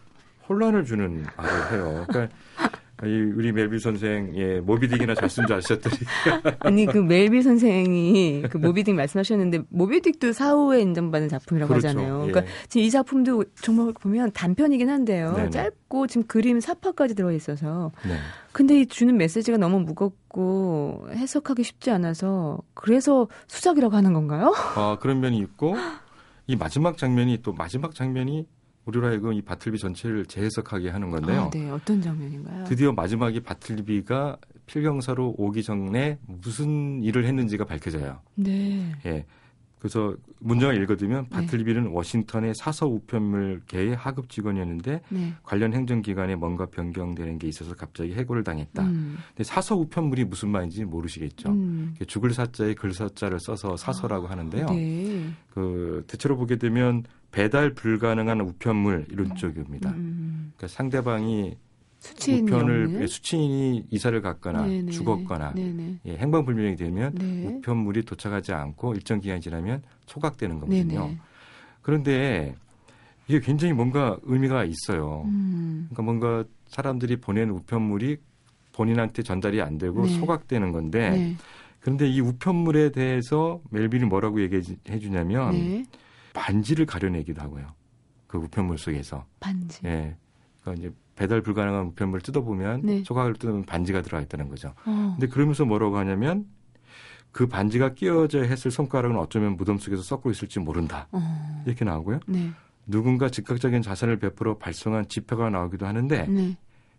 혼란을 0.49 0.85
주는 0.85 1.25
말을 1.37 1.73
해요. 1.73 2.04
그러니까 2.09 2.35
이 2.57 2.78
우리 3.02 3.52
멜빌 3.52 3.78
선생의 3.78 4.62
모비딕이나 4.62 5.14
잘 5.17 5.28
쓴 5.28 5.47
줄 5.47 5.57
아셨더니 5.57 5.95
아니 6.61 6.87
그 6.87 6.99
멜비 6.99 7.43
선생이 7.43 8.43
그 8.50 8.59
모비딕 8.59 8.93
말씀하셨는데 8.95 9.62
모비딕도 9.73 10.33
사후에 10.33 10.81
인정받은 10.81 11.28
작품이라고 11.28 11.69
그렇죠. 11.69 11.88
하잖아요. 11.88 12.25
예. 12.26 12.31
그러니까 12.33 12.52
지금 12.69 12.87
이 12.87 12.90
작품도 12.90 13.45
정말 13.62 13.93
보면 13.93 14.33
단편이긴 14.33 14.88
한데요. 14.90 15.33
네네. 15.37 15.50
짧고 15.50 16.07
지금 16.09 16.26
그림 16.26 16.59
사파까지 16.61 17.14
들어 17.14 17.31
있어서 17.33 17.93
네. 18.05 18.17
근데 18.52 18.81
이 18.81 18.87
주는 18.87 19.17
메시지가 19.17 19.59
너무 19.59 19.78
무겁고 19.81 21.07
해석하기 21.12 21.62
쉽지 21.62 21.90
않아서 21.93 22.59
그래서 22.75 23.28
수작이라고 23.47 23.95
하는 23.95 24.12
건가요? 24.12 24.52
아, 24.75 24.99
그런 25.00 25.21
면이 25.21 25.38
있고 25.38 25.76
이 26.49 26.57
마지막 26.57 26.99
장면이 26.99 27.43
또 27.43 27.52
마지막 27.52 27.95
장면이 27.95 28.47
우리로 28.88 29.07
하여금 29.07 29.35
이 29.35 29.42
바틀비 29.42 29.78
전체를 29.78 30.25
재해석하게 30.25 30.88
하는 30.88 31.11
건데요. 31.11 31.42
아, 31.42 31.50
네. 31.50 31.71
어떤 31.71 32.00
장면인가요? 32.00 32.64
드디어 32.64 32.90
마지막에 32.92 33.40
바틀비가 33.40 34.38
필경사로 34.66 35.35
오기 35.37 35.62
전에 35.62 36.18
무슨 36.26 37.02
일을 37.02 37.26
했는지가 37.26 37.66
밝혀져요. 37.66 38.21
네. 38.37 38.92
예. 39.04 39.26
그래서 39.78 40.16
문장을 40.40 40.83
읽어두면 40.83 41.25
네. 41.25 41.28
바틀비는 41.28 41.88
워싱턴의 41.88 42.54
사서 42.54 42.88
우편물계의 42.88 43.95
하급 43.95 44.28
직원이었는데 44.28 45.02
네. 45.09 45.35
관련 45.42 45.73
행정기관에 45.73 46.35
뭔가 46.35 46.66
변경되는 46.66 47.38
게 47.38 47.47
있어서 47.47 47.75
갑자기 47.75 48.14
해고를 48.14 48.42
당했다. 48.42 48.83
음. 48.83 49.18
근데 49.28 49.45
사서 49.45 49.76
우편물이 49.76 50.25
무슨 50.25 50.49
말인지 50.49 50.85
모르시겠죠. 50.85 51.50
음. 51.50 51.95
죽을 52.07 52.33
사자에 52.33 52.75
글사자를 52.75 53.38
써서 53.38 53.76
사서라고 53.76 54.26
하는데요. 54.26 54.66
네. 54.66 55.30
그 55.50 56.02
대체로 56.09 56.37
보게 56.37 56.57
되면 56.57 57.04
배달 57.31 57.75
불가능한 57.75 58.41
우편물 58.41 59.07
이런 59.11 59.35
쪽입니다. 59.35 59.91
음. 59.91 60.53
그러니까 60.57 60.75
상대방이 60.75 61.57
수치인이 62.01 62.43
우편을 62.43 62.85
없는? 62.87 63.07
수치인이 63.07 63.87
이사를 63.91 64.21
갔거나 64.23 64.67
네네. 64.67 64.91
죽었거나 64.93 65.53
네네. 65.53 66.01
예, 66.07 66.17
행방불명이 66.17 66.77
되면 66.77 67.13
네. 67.15 67.45
우편물이 67.45 68.05
도착하지 68.05 68.53
않고 68.53 68.95
일정 68.95 69.21
기간이 69.21 69.41
지나면 69.41 69.83
소각되는 70.07 70.61
거거든요. 70.61 71.01
네네. 71.07 71.19
그런데 71.83 72.55
이게 73.27 73.41
굉장히 73.41 73.75
뭔가 73.75 74.19
의미가 74.23 74.65
있어요. 74.65 75.23
음. 75.27 75.89
그러니까 75.91 76.03
뭔가 76.03 76.45
사람들이 76.69 77.17
보낸 77.17 77.51
우편물이 77.51 78.19
본인한테 78.73 79.23
전달이 79.23 79.61
안 79.61 79.77
되고 79.77 80.07
네. 80.07 80.09
소각되는 80.19 80.73
건데 80.73 81.11
네. 81.11 81.37
그런데 81.81 82.09
이 82.09 82.21
우편물에 82.21 82.91
대해서 82.91 83.61
멜빈이 83.71 84.05
뭐라고 84.05 84.41
얘기해 84.41 84.99
주냐면 85.01 85.53
네. 85.53 85.85
반지를 86.38 86.87
가려내기도 86.87 87.42
하고요. 87.42 87.75
그 88.28 88.38
우편물 88.38 88.78
속에서. 88.78 89.26
반지. 89.40 89.80
예. 89.85 90.16
그러니까 90.61 90.87
이제 90.87 90.95
배달 91.16 91.42
불가능한 91.42 91.87
우편물을 91.87 92.23
뜯어보면 92.23 92.83
네. 92.85 93.02
소각을 93.04 93.35
뜯으면 93.35 93.64
반지가 93.64 94.02
들어가 94.02 94.23
있다는 94.23 94.49
거죠. 94.49 94.75
어. 94.87 95.16
근데 95.18 95.26
그러면서 95.26 95.64
뭐라고 95.64 95.99
하냐면 95.99 96.47
그 97.33 97.47
반지가 97.49 97.95
끼어져 97.95 98.42
했을 98.42 98.71
손가락은 98.71 99.16
어쩌면 99.16 99.57
무덤 99.57 99.78
속에서 99.78 100.02
썩고 100.02 100.30
있을지 100.30 100.61
모른다. 100.61 101.09
어. 101.11 101.62
이렇게 101.66 101.85
나오고요. 101.85 102.21
네. 102.28 102.50
누군가 102.87 103.28
즉각적인 103.28 103.83
자산을 103.83 104.18
베풀어 104.18 104.59
발송한 104.59 105.09
지표가 105.09 105.50
나오기도 105.50 105.87
하는데 105.87 106.26
네. 106.26 106.57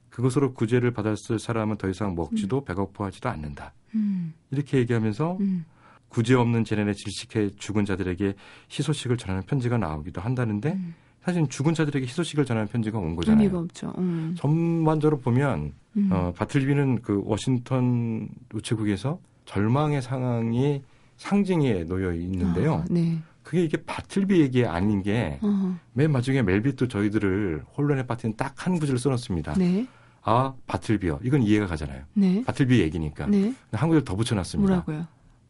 그것으로 0.09 0.53
구제를 0.53 0.91
받았을 0.91 1.39
사람은 1.39 1.77
더 1.77 1.87
이상 1.87 2.13
먹지도 2.15 2.65
배고파하지도 2.65 3.29
않는다. 3.29 3.73
음. 3.95 4.33
이렇게 4.51 4.79
얘기하면서 4.79 5.37
음. 5.39 5.65
구제 6.09 6.33
없는 6.35 6.63
재난에 6.65 6.93
질식해 6.93 7.51
죽은 7.57 7.85
자들에게 7.85 8.33
희소식을 8.71 9.17
전하는 9.17 9.43
편지가 9.43 9.77
나오기도 9.77 10.21
한다는데 10.21 10.73
음. 10.73 10.95
사실 11.23 11.45
죽은 11.47 11.73
자들에게 11.73 12.05
희소식을 12.05 12.45
전하는 12.45 12.67
편지가 12.67 12.97
온 12.97 13.15
거잖아요. 13.15 13.41
의미가 13.43 13.59
없죠. 13.59 13.93
음. 13.97 14.35
전반적으로 14.37 15.19
보면 15.19 15.73
음. 15.97 16.09
어, 16.11 16.33
바틀비는 16.35 17.01
그 17.01 17.21
워싱턴 17.25 18.29
우체국에서 18.53 19.19
절망의 19.45 20.01
상황이 20.01 20.81
상징에 21.17 21.83
놓여 21.85 22.13
있는데요. 22.13 22.75
아, 22.75 22.85
네. 22.89 23.19
그게 23.43 23.63
이게 23.63 23.77
바틀비 23.77 24.39
얘기 24.41 24.65
아닌 24.65 25.01
게맨 25.03 25.39
어. 25.41 25.77
마지막에 26.09 26.41
멜빗도 26.43 26.87
저희들을 26.87 27.63
혼란에 27.77 28.05
빠뜨린 28.05 28.35
딱 28.37 28.53
한 28.65 28.77
구절을 28.79 28.99
써놨습니다. 28.99 29.53
네. 29.53 29.87
아 30.21 30.53
바틀비요. 30.67 31.19
이건 31.23 31.41
이해가 31.43 31.65
가잖아요. 31.67 32.03
네. 32.13 32.43
바틀비 32.45 32.79
얘기니까. 32.79 33.25
네. 33.27 33.53
한 33.71 33.89
구절 33.89 34.03
더 34.05 34.15
붙여놨습니다. 34.15 34.67
뭐라고요? 34.83 35.07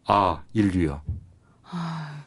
아 0.09 0.41
인류요. 0.53 1.01
아, 1.63 2.23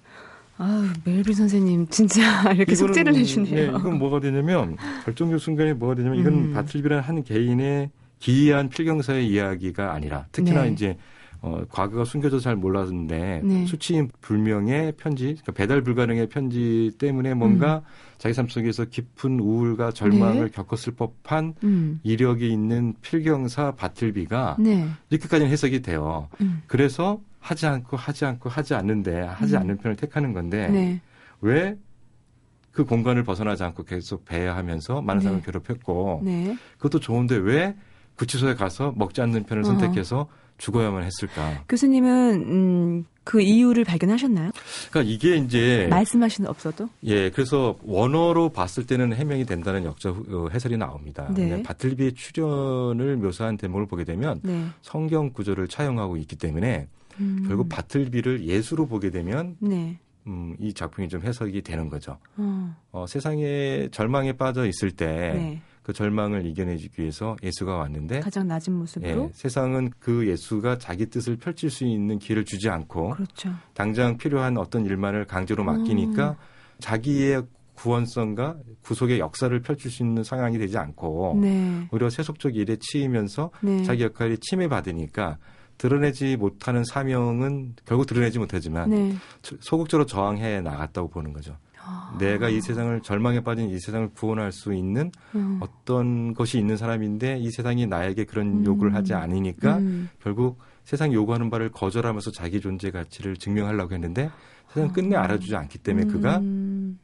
아 0.56 0.92
멜빈 1.04 1.34
선생님 1.34 1.88
진짜 1.88 2.20
이렇게 2.54 2.72
이거는, 2.72 2.76
속죄를 2.76 3.14
해주네요. 3.16 3.54
네, 3.54 3.66
이건 3.66 3.98
뭐가 3.98 4.20
되냐면 4.20 4.76
결정적 5.04 5.40
순간에 5.40 5.74
뭐가 5.74 5.96
되냐면 5.96 6.20
이건 6.20 6.32
음. 6.32 6.52
바틀비라는 6.52 7.02
한 7.02 7.24
개인의 7.24 7.90
기이한 8.20 8.68
필경사의 8.68 9.26
이야기가 9.26 9.92
아니라 9.92 10.26
특히나 10.30 10.62
네. 10.62 10.70
이제 10.70 10.96
어, 11.42 11.64
과거가 11.70 12.04
숨겨져 12.04 12.38
잘 12.38 12.54
몰랐는데 12.54 13.42
네. 13.44 13.66
수치인 13.66 14.08
불명의 14.20 14.92
편지, 14.92 15.24
그러니까 15.24 15.52
배달 15.52 15.82
불가능의 15.82 16.28
편지 16.28 16.92
때문에 16.98 17.34
뭔가 17.34 17.82
자기 18.16 18.32
삶 18.32 18.46
속에서 18.46 18.84
깊은 18.84 19.40
우울과 19.40 19.90
절망을 19.90 20.42
음. 20.42 20.44
네. 20.44 20.50
겪었을 20.52 20.94
법한 20.94 21.54
음. 21.64 22.00
이력이 22.04 22.48
있는 22.48 22.94
필경사 23.02 23.72
바틀비가 23.72 24.58
네. 24.60 24.86
이렇게까지는 25.10 25.50
해석이 25.50 25.82
돼요. 25.82 26.28
음. 26.40 26.62
그래서 26.68 27.20
하지 27.40 27.66
않고 27.66 27.96
하지 27.96 28.24
않고 28.24 28.48
하지 28.48 28.74
않는데 28.74 29.22
하지 29.22 29.56
음. 29.56 29.62
않는 29.62 29.78
편을 29.78 29.96
택하는 29.96 30.32
건데 30.32 30.68
네. 30.68 31.00
왜그 31.40 32.84
공간을 32.86 33.24
벗어나지 33.24 33.64
않고 33.64 33.82
계속 33.82 34.24
배회하면서 34.26 35.02
많은 35.02 35.18
네. 35.18 35.24
사람을 35.24 35.42
괴롭혔고 35.42 36.20
네. 36.24 36.56
그것도 36.76 37.00
좋은데 37.00 37.34
왜 37.34 37.74
구치소에 38.14 38.54
가서 38.54 38.92
먹지 38.96 39.20
않는 39.22 39.42
편을 39.42 39.64
어허. 39.64 39.72
선택해서 39.72 40.28
죽어야만 40.62 41.02
했을까? 41.02 41.64
교수님은 41.68 42.34
음, 42.46 43.04
그 43.24 43.40
이유를 43.40 43.82
발견하셨나요? 43.82 44.52
그러니까 44.90 45.12
이게 45.12 45.36
이제 45.36 45.88
말씀하신 45.90 46.46
없어도? 46.46 46.88
예 47.02 47.30
그래서 47.30 47.76
원어로 47.82 48.50
봤을 48.50 48.86
때는 48.86 49.12
해명이 49.12 49.44
된다는 49.44 49.84
역적 49.84 50.32
어, 50.32 50.48
해설이 50.52 50.76
나옵니다. 50.76 51.28
네. 51.34 51.60
바틀비의 51.64 52.14
출연을 52.14 53.16
묘사한 53.16 53.56
대목을 53.56 53.86
보게 53.86 54.04
되면 54.04 54.38
네. 54.44 54.64
성경 54.82 55.32
구조를 55.32 55.66
차용하고 55.66 56.16
있기 56.18 56.36
때문에 56.36 56.86
음. 57.18 57.44
결국 57.48 57.68
바틀비를 57.68 58.44
예수로 58.44 58.86
보게 58.86 59.10
되면 59.10 59.56
네. 59.58 59.98
음, 60.28 60.54
이 60.60 60.72
작품이 60.72 61.08
좀 61.08 61.22
해석이 61.22 61.62
되는 61.62 61.88
거죠. 61.88 62.18
어. 62.36 62.76
어, 62.92 63.06
세상에 63.08 63.88
절망에 63.90 64.34
빠져 64.34 64.66
있을 64.66 64.92
때 64.92 65.06
네. 65.06 65.62
그 65.82 65.92
절망을 65.92 66.46
이겨내주기 66.46 67.02
위해서 67.02 67.36
예수가 67.42 67.76
왔는데 67.76 68.20
가장 68.20 68.46
낮은 68.46 68.72
예, 68.72 68.78
모습으로. 68.78 69.30
세상은 69.34 69.90
그 69.98 70.28
예수가 70.28 70.78
자기 70.78 71.06
뜻을 71.06 71.36
펼칠 71.36 71.70
수 71.70 71.84
있는 71.84 72.18
길을 72.18 72.44
주지 72.44 72.68
않고 72.68 73.10
그렇죠. 73.10 73.50
당장 73.74 74.16
필요한 74.16 74.56
어떤 74.58 74.86
일만을 74.86 75.26
강제로 75.26 75.64
맡기니까 75.64 76.30
음. 76.30 76.36
자기의 76.78 77.42
구원성과 77.74 78.58
구속의 78.82 79.18
역사를 79.18 79.58
펼칠 79.60 79.90
수 79.90 80.02
있는 80.02 80.22
상황이 80.22 80.58
되지 80.58 80.78
않고 80.78 81.38
네. 81.40 81.88
오히려 81.90 82.10
세속적 82.10 82.54
일에 82.54 82.76
치이면서 82.78 83.50
네. 83.60 83.82
자기 83.82 84.04
역할이 84.04 84.38
침해받으니까 84.38 85.38
드러내지 85.78 86.36
못하는 86.36 86.84
사명은 86.84 87.74
결국 87.84 88.06
드러내지 88.06 88.38
못하지만 88.38 88.90
네. 88.90 89.14
소극적으로 89.60 90.06
저항해 90.06 90.60
나갔다고 90.60 91.08
보는 91.08 91.32
거죠. 91.32 91.56
아. 91.84 92.16
내가 92.18 92.48
이 92.48 92.60
세상을 92.60 93.00
절망에 93.02 93.40
빠진 93.40 93.68
이 93.68 93.78
세상을 93.78 94.10
구원할 94.14 94.52
수 94.52 94.74
있는 94.74 95.10
음. 95.34 95.58
어떤 95.60 96.34
것이 96.34 96.58
있는 96.58 96.76
사람인데 96.76 97.38
이 97.38 97.50
세상이 97.50 97.86
나에게 97.86 98.24
그런 98.24 98.60
음. 98.60 98.64
요구를 98.64 98.94
하지 98.94 99.14
않으니까 99.14 99.78
음. 99.78 100.08
결국 100.22 100.58
세상이 100.84 101.14
요구하는 101.14 101.50
바를 101.50 101.70
거절하면서 101.70 102.32
자기 102.32 102.60
존재 102.60 102.90
가치를 102.90 103.36
증명하려고 103.36 103.94
했는데 103.94 104.30
세상 104.72 104.92
끝내 104.92 105.16
아. 105.16 105.24
알아주지 105.24 105.54
않기 105.54 105.78
때문에 105.78 106.06
그가 106.06 106.38
음. 106.38 106.98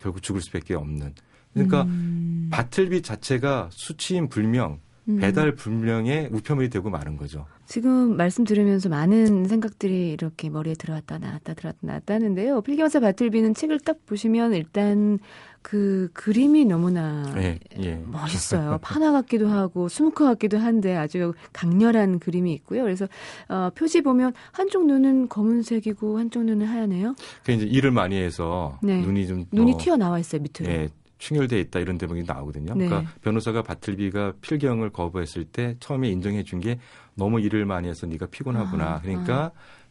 결국 0.00 0.22
죽을 0.22 0.40
수밖에 0.40 0.74
없는. 0.74 1.14
그러니까 1.52 1.82
음. 1.82 2.48
바틀빛 2.50 3.04
자체가 3.04 3.70
수치인 3.72 4.28
불명, 4.28 4.72
음. 4.72 4.78
배달 5.18 5.54
불명의 5.54 6.28
우편물이 6.32 6.70
되고 6.70 6.90
마는 6.90 7.16
거죠. 7.16 7.46
지금 7.66 8.16
말씀 8.16 8.44
들으면서 8.44 8.88
많은 8.88 9.46
생각들이 9.46 10.10
이렇게 10.10 10.50
머리에 10.50 10.74
들어왔다 10.74 11.18
나왔다 11.18 11.54
들어왔다 11.54 11.78
나왔다 11.82 12.14
하는데요. 12.14 12.60
필경사 12.62 13.00
바틀비는 13.00 13.54
책을 13.54 13.80
딱 13.80 14.04
보시면 14.06 14.54
일단 14.54 15.18
그 15.62 16.08
그림이 16.14 16.64
너무나 16.64 17.32
예, 17.36 17.58
예. 17.82 18.02
멋있어요. 18.06 18.78
파나 18.80 19.12
같기도 19.12 19.48
하고 19.48 19.88
스무커 19.88 20.24
같기도 20.24 20.58
한데 20.58 20.96
아주 20.96 21.34
강렬한 21.52 22.18
그림이 22.18 22.52
있고요. 22.54 22.82
그래서 22.82 23.06
어, 23.48 23.70
표지 23.74 24.00
보면 24.00 24.32
한쪽 24.52 24.86
눈은 24.86 25.28
검은색이고 25.28 26.18
한쪽 26.18 26.44
눈은 26.44 26.66
하얗네요. 26.66 27.14
그 27.44 27.52
이제 27.52 27.66
일을 27.66 27.90
많이 27.90 28.16
해서 28.16 28.78
네. 28.82 29.00
눈이 29.02 29.26
좀 29.26 29.44
눈이 29.52 29.72
더, 29.72 29.78
튀어나와 29.78 30.18
있어요 30.18 30.42
밑으로. 30.42 30.72
예, 30.72 30.88
충혈돼 31.20 31.60
있다 31.60 31.78
이런 31.78 31.98
대목이 31.98 32.24
나오거든요. 32.26 32.74
네. 32.74 32.86
그러니까 32.88 33.12
변호사가 33.22 33.62
바틀비가 33.62 34.32
필경을 34.40 34.90
거부했을 34.90 35.44
때 35.44 35.76
처음에 35.78 36.08
인정해 36.08 36.42
준 36.42 36.60
게 36.60 36.78
너무 37.14 37.40
일을 37.40 37.64
많이 37.64 37.88
해서 37.88 38.06
네가 38.06 38.26
피곤하구나. 38.26 38.84
아, 38.84 39.00
그러니까 39.00 39.50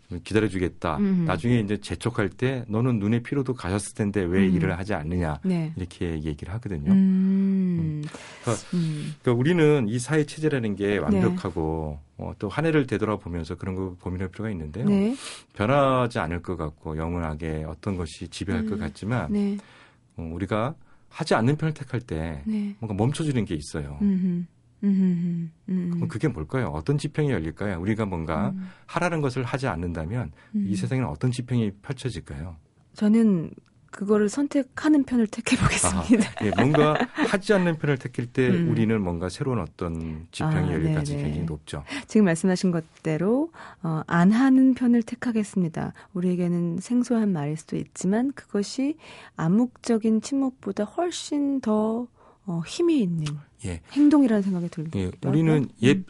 좀 0.10 0.20
기다려주겠다. 0.24 0.98
음. 0.98 1.26
나중에 1.26 1.60
이제 1.60 1.78
재촉할 1.78 2.30
때 2.30 2.64
너는 2.68 2.98
눈의 3.00 3.22
피로도 3.22 3.54
가셨을 3.54 3.94
텐데 3.96 4.22
왜 4.22 4.48
음. 4.48 4.56
일을 4.56 4.78
하지 4.78 4.94
않느냐 4.96 5.40
네. 5.44 5.72
이렇게 5.78 6.22
얘기를 6.24 6.52
하거든요. 6.56 6.92
음. 6.92 8.04
그러니까 8.42 8.66
음. 8.74 9.14
그러니까 9.22 9.40
우리는 9.40 9.88
이 9.88 10.00
사회 10.00 10.26
체제라는 10.26 10.76
게 10.76 10.88
네. 10.88 10.98
완벽하고 10.98 12.00
어, 12.18 12.34
또 12.40 12.50
한 12.50 12.66
해를 12.66 12.86
되돌아보면서 12.88 13.56
그런 13.56 13.76
거 13.76 13.96
고민할 14.02 14.30
필요가 14.30 14.50
있는데요. 14.52 14.86
네. 14.86 15.16
변하지 15.54 16.18
않을 16.20 16.42
것 16.42 16.58
같고 16.58 16.98
영원하게 16.98 17.66
어떤 17.68 17.96
것이 17.96 18.28
지배할 18.28 18.66
것 18.66 18.74
음. 18.74 18.80
같지만 18.80 19.32
네. 19.32 19.58
어, 20.18 20.30
우리가 20.34 20.74
하지 21.10 21.36
않는 21.36 21.58
편을 21.58 21.74
택할 21.74 22.02
때 22.02 22.44
네. 22.46 22.76
뭔가 22.80 22.94
멈춰주는 22.94 23.44
게 23.46 23.56
있어요. 23.56 23.98
음. 24.02 24.48
음. 24.84 25.52
음. 25.68 25.90
그럼 25.92 26.08
그게 26.08 26.28
뭘까요? 26.28 26.68
어떤 26.68 26.98
지평이 26.98 27.30
열릴까요? 27.30 27.80
우리가 27.82 28.06
뭔가 28.06 28.50
음. 28.50 28.70
하라는 28.86 29.22
것을 29.22 29.44
하지 29.44 29.68
않는다면 29.68 30.32
음. 30.56 30.66
이 30.68 30.76
세상에는 30.76 31.08
어떤 31.10 31.32
지평이 31.32 31.72
펼쳐질까요? 31.82 32.56
저는 32.94 33.52
그거를 33.92 34.30
선택하는 34.30 35.04
편을 35.04 35.28
택해 35.28 35.58
보겠습니다. 35.58 36.46
예, 36.46 36.52
뭔가 36.58 36.98
하지 37.12 37.54
않는 37.54 37.78
편을 37.78 37.98
택할 37.98 38.28
때 38.28 38.48
음. 38.48 38.70
우리는 38.70 39.02
뭔가 39.02 39.30
새로운 39.30 39.60
어떤 39.60 40.28
지평이 40.32 40.70
아, 40.70 40.74
열릴 40.74 40.94
가능성이 40.94 41.18
네네. 41.18 41.24
굉장히 41.24 41.46
높죠. 41.46 41.84
지금 42.08 42.26
말씀하신 42.26 42.72
것대로 42.72 43.52
어, 43.84 44.02
안 44.08 44.32
하는 44.32 44.74
편을 44.74 45.04
택하겠습니다. 45.04 45.94
우리에게는 46.14 46.80
생소한 46.80 47.32
말일 47.32 47.58
수도 47.58 47.78
있지만 47.78 48.32
그것이 48.34 48.98
암묵적인 49.36 50.22
침묵보다 50.22 50.84
훨씬 50.84 51.62
더 51.62 52.08
어, 52.46 52.62
힘이 52.66 53.02
있는 53.02 53.26
예. 53.66 53.82
행동이라는 53.92 54.42
생각이 54.42 54.70
들기도 54.70 55.00
예. 55.00 55.12
우리는 55.24 55.68
옛 55.82 55.98
음. 55.98 56.06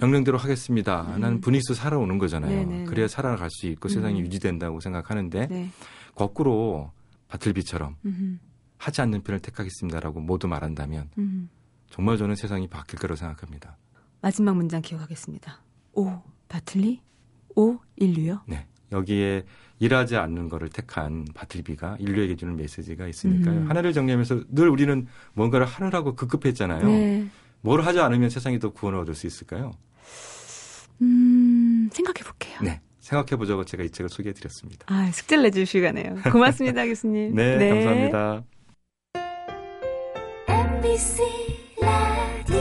명령대로 0.00 0.38
하겠습니다. 0.38 1.02
음. 1.14 1.20
나는 1.20 1.40
분위기에서 1.40 1.74
살아오는 1.74 2.18
거잖아요. 2.18 2.50
네네네. 2.50 2.84
그래야 2.84 3.08
살아갈 3.08 3.50
수 3.50 3.66
있고 3.66 3.88
세상이 3.88 4.20
음. 4.20 4.24
유지된다고 4.26 4.80
생각하는데 4.80 5.46
네. 5.48 5.70
거꾸로 6.14 6.90
바틀비처럼 7.28 7.96
음, 8.04 8.40
하지 8.78 9.00
않는 9.02 9.22
편을 9.22 9.40
택하겠습니다라고 9.40 10.20
모두 10.20 10.48
말한다면 10.48 11.10
음. 11.18 11.48
정말 11.90 12.16
저는 12.16 12.34
세상이 12.34 12.68
바뀔 12.68 12.98
거라고 12.98 13.16
생각합니다. 13.16 13.76
마지막 14.20 14.56
문장 14.56 14.82
기억하겠습니다. 14.82 15.62
오 15.92 16.20
바틀리 16.48 17.00
오 17.54 17.78
인류요. 17.96 18.42
네. 18.46 18.66
여기에 18.90 19.44
일하지 19.80 20.16
않는 20.16 20.48
거를 20.48 20.70
택한 20.70 21.24
바틀비가 21.34 21.96
인류에게 22.00 22.36
주는 22.36 22.56
메시지가 22.56 23.06
있으니까요. 23.06 23.60
음. 23.60 23.70
하나를 23.70 23.92
정리하면서 23.92 24.44
늘 24.48 24.68
우리는 24.68 25.06
뭔가를 25.34 25.66
하느라고 25.66 26.14
급급했잖아요. 26.16 26.86
네. 26.86 27.28
뭘 27.60 27.82
하지 27.82 28.00
않으면 28.00 28.30
세상이 28.30 28.58
더 28.58 28.70
구원을 28.70 28.98
얻을 29.00 29.14
수 29.14 29.26
있을까요? 29.26 29.72
음 31.02 31.88
생각해 31.92 32.24
볼게요. 32.24 32.58
네. 32.62 32.80
생각해 33.08 33.38
보자고 33.38 33.64
제가 33.64 33.84
이 33.84 33.90
책을 33.90 34.10
소개해 34.10 34.34
드렸습니다. 34.34 34.84
아 34.88 35.10
숙제를 35.12 35.44
내주시가네요. 35.44 36.16
고맙습니다, 36.30 36.84
교수님. 36.84 37.32
네, 37.36 37.68
감사합니다. 37.70 38.42
MBC 40.48 41.22
라디오 41.80 42.58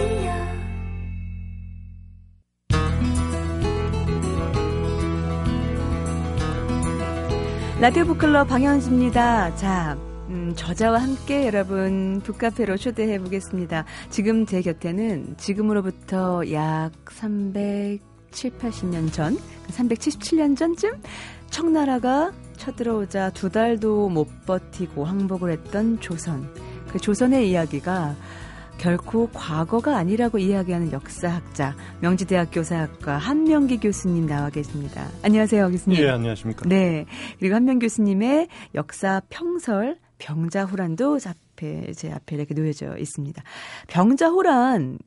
라디오 7.81 8.05
북클럽 8.05 8.47
방현주입니다. 8.47 9.55
자, 9.57 9.97
음, 10.29 10.53
저자와 10.55 11.01
함께 11.01 11.45
여러분 11.45 12.21
북카페로 12.23 12.77
초대해 12.77 13.19
보겠습니다. 13.19 13.83
지금 14.09 14.45
제 14.45 14.61
곁에는 14.61 15.35
지금으로부터 15.35 16.49
약 16.53 16.91
307, 18.31 18.51
80년 18.51 19.11
전, 19.11 19.37
377년 19.69 20.57
전쯤 20.57 21.01
청나라가 21.49 22.31
쳐들어오자 22.57 23.31
두 23.31 23.49
달도 23.49 24.09
못 24.09 24.27
버티고 24.45 25.05
항복을 25.05 25.51
했던 25.51 25.99
조선. 25.99 26.51
그 26.91 26.99
조선의 26.99 27.49
이야기가 27.49 28.15
결코 28.77 29.27
과거가 29.31 29.97
아니라고 29.97 30.37
이야기하는 30.37 30.91
역사학자, 30.91 31.75
명지대학교 32.01 32.63
사학과 32.63 33.17
한명기 33.17 33.79
교수님 33.79 34.27
나와 34.27 34.49
계십니다. 34.49 35.07
안녕하세요, 35.23 35.69
교수님. 35.71 35.99
예, 35.99 36.09
안녕하십니까. 36.09 36.67
네. 36.67 37.05
그리고 37.39 37.55
한명 37.55 37.79
교수님의 37.79 38.47
역사 38.75 39.21
평설 39.29 39.97
병자호란도 40.19 41.19
앞에 41.25 41.93
제 41.93 42.11
앞에 42.11 42.35
이렇게 42.35 42.53
놓여져 42.53 42.97
있습니다. 42.97 43.41
병자호란 43.87 44.99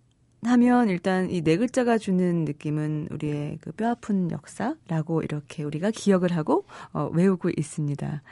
하면 0.43 0.89
일단 0.89 1.31
이 1.31 1.43
네 1.43 1.57
글자가 1.57 1.99
주는 1.99 2.45
느낌은 2.45 3.09
우리의 3.11 3.59
그 3.61 3.73
뼈아픈 3.73 4.31
역사라고 4.31 5.23
이렇게 5.23 5.63
우리가 5.65 5.91
기억을 5.91 6.35
하고 6.37 6.65
어, 6.93 7.11
외우고 7.13 7.51
있습니다. 7.57 8.23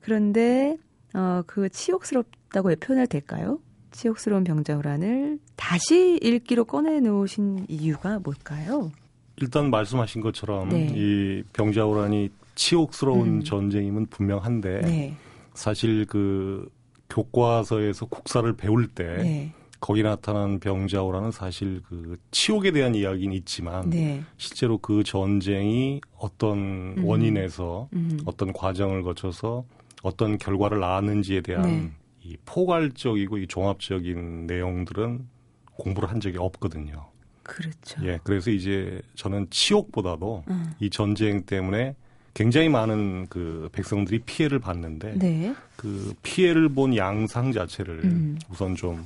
그런데 0.00 0.76
어, 1.14 1.42
그 1.46 1.68
치욕스럽다고 1.68 2.74
표현할 2.76 3.06
될까요? 3.06 3.58
치욕스러운 3.92 4.44
병자호란을 4.44 5.38
다시 5.56 6.18
읽기로 6.22 6.64
꺼내 6.64 7.00
놓으신 7.00 7.66
이유가 7.68 8.18
뭘까요? 8.18 8.90
일단 9.36 9.70
말씀하신 9.70 10.20
것처럼 10.22 10.68
네. 10.68 10.88
이 10.94 11.42
병자호란이 11.52 12.30
치욕스러운 12.54 13.28
음. 13.28 13.44
전쟁임은 13.44 14.06
분명한데 14.06 14.80
네. 14.82 15.14
사실 15.54 16.04
그 16.06 16.68
교과서에서 17.08 18.06
국사를 18.06 18.50
배울 18.54 18.88
때 18.88 19.04
네. 19.18 19.52
거기 19.80 20.02
나타난 20.02 20.58
병자호란은 20.58 21.30
사실 21.30 21.82
그 21.88 22.16
치욕에 22.30 22.70
대한 22.72 22.94
이야기는 22.94 23.34
있지만 23.36 23.90
네. 23.90 24.22
실제로 24.36 24.78
그 24.78 25.04
전쟁이 25.04 26.00
어떤 26.16 26.96
음. 26.98 27.04
원인에서 27.04 27.88
음. 27.92 28.18
어떤 28.24 28.52
과정을 28.52 29.02
거쳐서 29.02 29.64
어떤 30.02 30.38
결과를 30.38 30.80
낳았는지에 30.80 31.40
대한 31.42 31.62
네. 31.62 31.92
이 32.22 32.36
포괄적이고 32.44 33.38
이 33.38 33.46
종합적인 33.46 34.46
내용들은 34.46 35.26
공부를 35.74 36.10
한 36.10 36.20
적이 36.20 36.38
없거든요. 36.38 37.06
그렇죠. 37.42 38.04
예, 38.04 38.18
그래서 38.24 38.50
이제 38.50 39.00
저는 39.14 39.46
치욕보다도 39.50 40.44
음. 40.48 40.72
이 40.80 40.90
전쟁 40.90 41.44
때문에 41.44 41.94
굉장히 42.34 42.68
많은 42.68 43.28
그 43.28 43.68
백성들이 43.72 44.20
피해를 44.20 44.58
봤는데 44.58 45.14
네. 45.18 45.54
그 45.76 46.12
피해를 46.22 46.68
본 46.68 46.96
양상 46.96 47.52
자체를 47.52 48.04
음. 48.04 48.38
우선 48.50 48.74
좀 48.74 49.04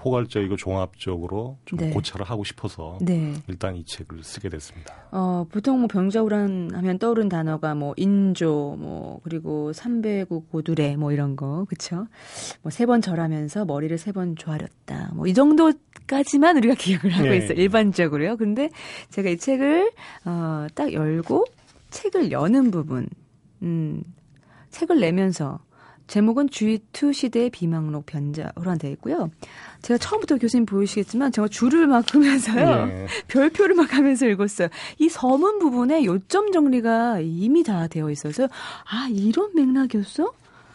포괄적이고 0.00 0.56
종합적으로 0.56 1.58
좀 1.66 1.78
네. 1.78 1.90
고찰을 1.90 2.24
하고 2.24 2.42
싶어서 2.44 2.98
네. 3.02 3.34
일단 3.48 3.76
이 3.76 3.84
책을 3.84 4.22
쓰게 4.22 4.48
됐습니다. 4.48 4.94
어, 5.12 5.46
보통 5.50 5.80
뭐 5.80 5.88
병자호란 5.88 6.70
하면 6.72 6.98
떠오른 6.98 7.28
단어가 7.28 7.74
뭐 7.74 7.92
인조, 7.96 8.76
뭐 8.78 9.20
그리고 9.22 9.72
삼배구 9.74 10.46
고두레 10.46 10.96
뭐 10.96 11.12
이런 11.12 11.36
거, 11.36 11.64
그쵸? 11.68 12.06
뭐세 12.62 12.86
번 12.86 13.00
절하면서 13.02 13.64
머리를 13.66 13.96
세 13.98 14.10
번 14.12 14.34
조아렸다. 14.36 15.12
뭐 15.14 15.26
이 15.26 15.34
정도까지만 15.34 16.56
우리가 16.56 16.74
기억을 16.80 17.10
하고 17.10 17.28
네. 17.28 17.36
있어요. 17.36 17.52
일반적으로요. 17.58 18.36
근데 18.36 18.70
제가 19.10 19.28
이 19.30 19.36
책을 19.36 19.92
어, 20.24 20.66
딱 20.74 20.92
열고 20.92 21.44
책을 21.90 22.32
여는 22.32 22.70
부분, 22.70 23.08
음, 23.62 24.02
책을 24.70 24.98
내면서 25.00 25.58
제목은 26.10 26.48
G2 26.48 27.14
시대의 27.14 27.50
비망록 27.50 28.04
변자호란 28.06 28.78
되어 28.78 28.90
있고요. 28.90 29.30
제가 29.82 29.96
처음부터 29.96 30.38
교수님 30.38 30.66
보이시겠지만 30.66 31.30
제가 31.30 31.46
줄을 31.46 31.86
막 31.86 32.04
끄면서요. 32.04 32.88
예. 32.90 33.06
별표를 33.28 33.76
막 33.76 33.94
하면서 33.94 34.26
읽었어요. 34.26 34.68
이 34.98 35.08
서문 35.08 35.60
부분에 35.60 36.04
요점 36.04 36.50
정리가 36.50 37.20
이미 37.20 37.62
다 37.62 37.86
되어 37.86 38.10
있어서 38.10 38.48
아 38.90 39.08
이런 39.08 39.54
맥락이었어? 39.54 40.32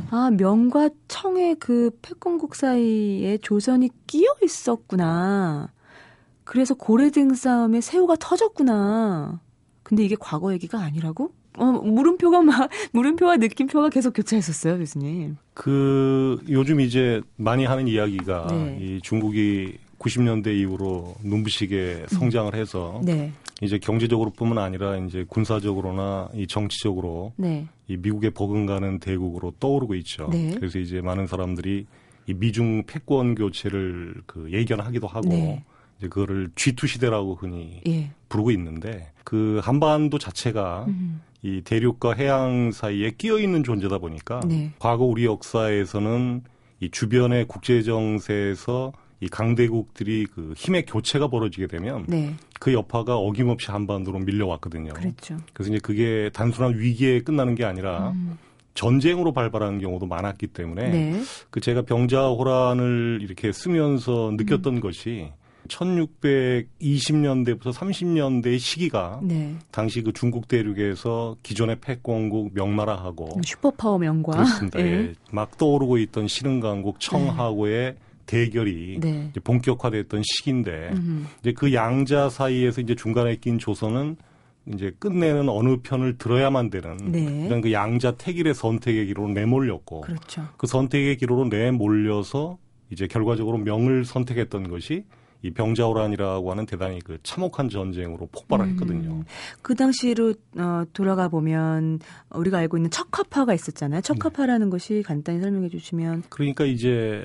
아, 0.10 0.30
명과 0.32 0.89
청의 1.10 1.56
그 1.56 1.91
패권국 2.02 2.56
사이에 2.56 3.38
조선이 3.39 3.89
끼어 4.08 4.30
있었구나. 4.41 5.69
그래서 6.45 6.76
고래 6.76 7.10
등 7.10 7.34
싸움에 7.34 7.82
새우가 7.82 8.15
터졌구나. 8.21 9.41
근데 9.84 10.04
이게 10.04 10.15
과거 10.17 10.54
얘기가 10.54 10.80
아니라고? 10.80 11.34
어, 11.58 11.65
물음표가 11.65 12.41
막, 12.41 12.70
물음표와 12.91 13.38
느낌표가 13.38 13.89
계속 13.89 14.13
교차했었어요, 14.13 14.78
교수님. 14.78 15.38
그 15.54 16.41
요즘 16.50 16.80
이제 16.80 17.22
많이 17.38 17.65
하는 17.65 17.88
이야기가 17.88 18.48
네. 18.50 18.78
이 18.82 19.02
중국이 19.02 19.78
90년대 20.00 20.48
이후로 20.48 21.15
눈부시게 21.24 22.06
성장을 22.10 22.54
해서 22.54 23.02
네, 23.04 23.32
이제 23.62 23.78
경제적으로뿐만 23.78 24.58
아니라 24.58 24.98
이제 24.98 25.26
군사적으로나 25.28 26.30
이 26.34 26.46
정치적으로 26.46 27.34
네, 27.38 27.68
이 27.88 27.98
미국에 27.98 28.30
버금가는 28.30 29.00
대국으로 29.00 29.54
떠오르고 29.60 29.96
있죠. 29.96 30.28
네. 30.32 30.54
그래서 30.56 30.80
이제 30.80 31.02
많은 31.02 31.28
사람들이 31.28 31.86
이 32.28 32.34
미중 32.34 32.84
패권 32.86 33.36
교체를 33.36 34.15
그 34.26 34.52
예견하기도 34.52 35.08
하고 35.08 35.30
네. 35.30 35.63
이제 35.98 36.08
그거를 36.08 36.50
G2 36.56 36.88
시대라고 36.88 37.36
흔히 37.36 37.82
예. 37.88 38.12
부르고 38.30 38.52
있는데 38.52 39.12
그 39.24 39.60
한반도 39.63 40.18
자체가 40.18 40.86
음, 40.88 41.22
이 41.45 41.62
대륙과 41.62 42.13
해양 42.13 42.71
사이에 42.71 43.12
끼어 43.12 43.38
있는 43.38 43.63
존재다 43.63 43.99
보니까 43.99 44.39
네. 44.47 44.71
과거 44.79 45.03
우리 45.05 45.25
역사에서는 45.25 46.41
이 46.79 46.89
주변의 46.89 47.45
국제 47.47 47.84
정세에서 47.84 48.91
이 49.19 49.27
강대국들이 49.29 50.25
그 50.25 50.53
힘의 50.58 50.88
교체가 50.88 51.27
벌어지게 51.27 51.67
되면 51.67 52.03
네, 52.08 52.34
그 52.60 52.73
여파가 52.73 53.17
어김없이 53.17 53.69
한반도로 53.69 54.19
밀려왔거든요. 54.19 54.93
그랬죠. 54.93 55.38
그래서 55.53 55.71
이제 55.71 55.79
그게 55.84 56.31
단순한 56.34 56.79
위기에 56.79 57.21
끝나는 57.21 57.53
게 57.53 57.63
아니라 57.63 58.10
음, 58.10 58.39
전쟁으로 58.73 59.31
발발하는 59.31 59.79
경우도 59.79 60.08
많았기 60.08 60.47
때문에 60.47 60.89
네, 60.89 61.21
그 61.51 61.62
제가 61.62 61.84
병자호란을 61.84 63.19
이렇게 63.21 63.51
쓰면서 63.51 64.29
음. 64.29 64.38
느꼈던 64.38 64.79
것이 64.79 65.29
1620년대부터 65.67 67.73
30년대의 67.73 68.60
시기가 68.60 69.19
네. 69.23 69.56
당시 69.71 70.01
그 70.01 70.13
중국 70.13 70.47
대륙에서 70.47 71.36
기존의 71.43 71.78
패권국 71.82 72.51
명나라하고 72.54 73.41
슈퍼파워 73.43 73.97
명과. 73.97 74.34
그렇습니다. 74.34 74.80
예. 74.82 74.86
예. 74.86 75.13
막 75.32 75.58
떠오르고 75.58 75.97
있던 75.97 76.28
신흥강국 76.28 76.99
청하고의 76.99 77.95
대결이 78.25 78.99
네. 78.99 79.28
이제 79.30 79.39
본격화됐던 79.39 80.23
시기인데 80.25 80.89
음, 80.93 81.28
이제 81.41 81.54
그 81.54 81.73
양자 81.73 82.30
사이에서 82.30 82.82
이제 82.82 82.95
중간에 82.95 83.36
낀 83.36 83.60
조선은 83.60 84.17
이제 84.73 84.91
끝내는 84.97 85.47
어느 85.47 85.78
편을 85.84 86.17
들어야만 86.17 86.71
되는 86.71 86.97
네. 87.12 87.45
이런 87.45 87.62
그 87.62 87.71
양자 87.71 88.15
택일의 88.15 88.56
선택의 88.56 89.06
기로로 89.08 89.30
내몰렸고 89.30 90.01
그렇죠. 90.01 90.47
그 90.58 90.65
선택의 90.65 91.17
기로로 91.17 91.45
내몰려서 91.45 92.58
이제 92.89 93.08
결과적으로 93.08 93.60
명을 93.60 94.06
선택했던 94.06 94.69
것이 94.69 95.06
이 95.45 95.51
병자호란이라고 95.51 96.49
하는 96.49 96.65
대단히 96.65 96.99
그 96.99 97.19
참혹한 97.21 97.69
전쟁으로 97.69 98.27
폭발을 98.31 98.67
했거든요. 98.69 99.12
음, 99.12 99.25
그 99.62 99.75
당시로 99.75 100.34
어, 100.58 100.84
돌아가 100.91 101.27
보면 101.27 101.99
우리가 102.31 102.58
알고 102.58 102.77
있는 102.77 102.89
척화파가 102.89 103.53
있었잖아요. 103.53 104.01
척화파라는 104.01 104.71
것이 104.71 105.03
간단히 105.05 105.39
설명해 105.39 105.69
주시면 105.69 106.23
그러니까 106.29 106.65
이제 106.65 107.23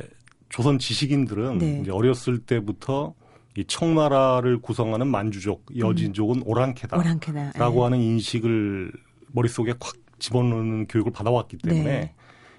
조선 0.51 0.79
지식인들은 0.79 1.59
네. 1.59 1.79
이제 1.81 1.91
어렸을 1.91 2.39
때부터 2.41 3.15
이 3.57 3.65
청나라를 3.65 4.59
구성하는 4.59 5.07
만주족, 5.07 5.65
여진족은 5.79 6.43
오랑캐다 6.45 6.97
라고 6.97 7.01
오랑캐나 7.01 7.53
예. 7.57 7.83
하는 7.83 8.01
인식을 8.01 8.93
머릿속에 9.33 9.73
콱 9.81 9.95
집어넣는 10.19 10.89
교육을 10.89 11.11
받아왔기 11.11 11.57
때문에 11.57 11.85
네. 11.85 12.15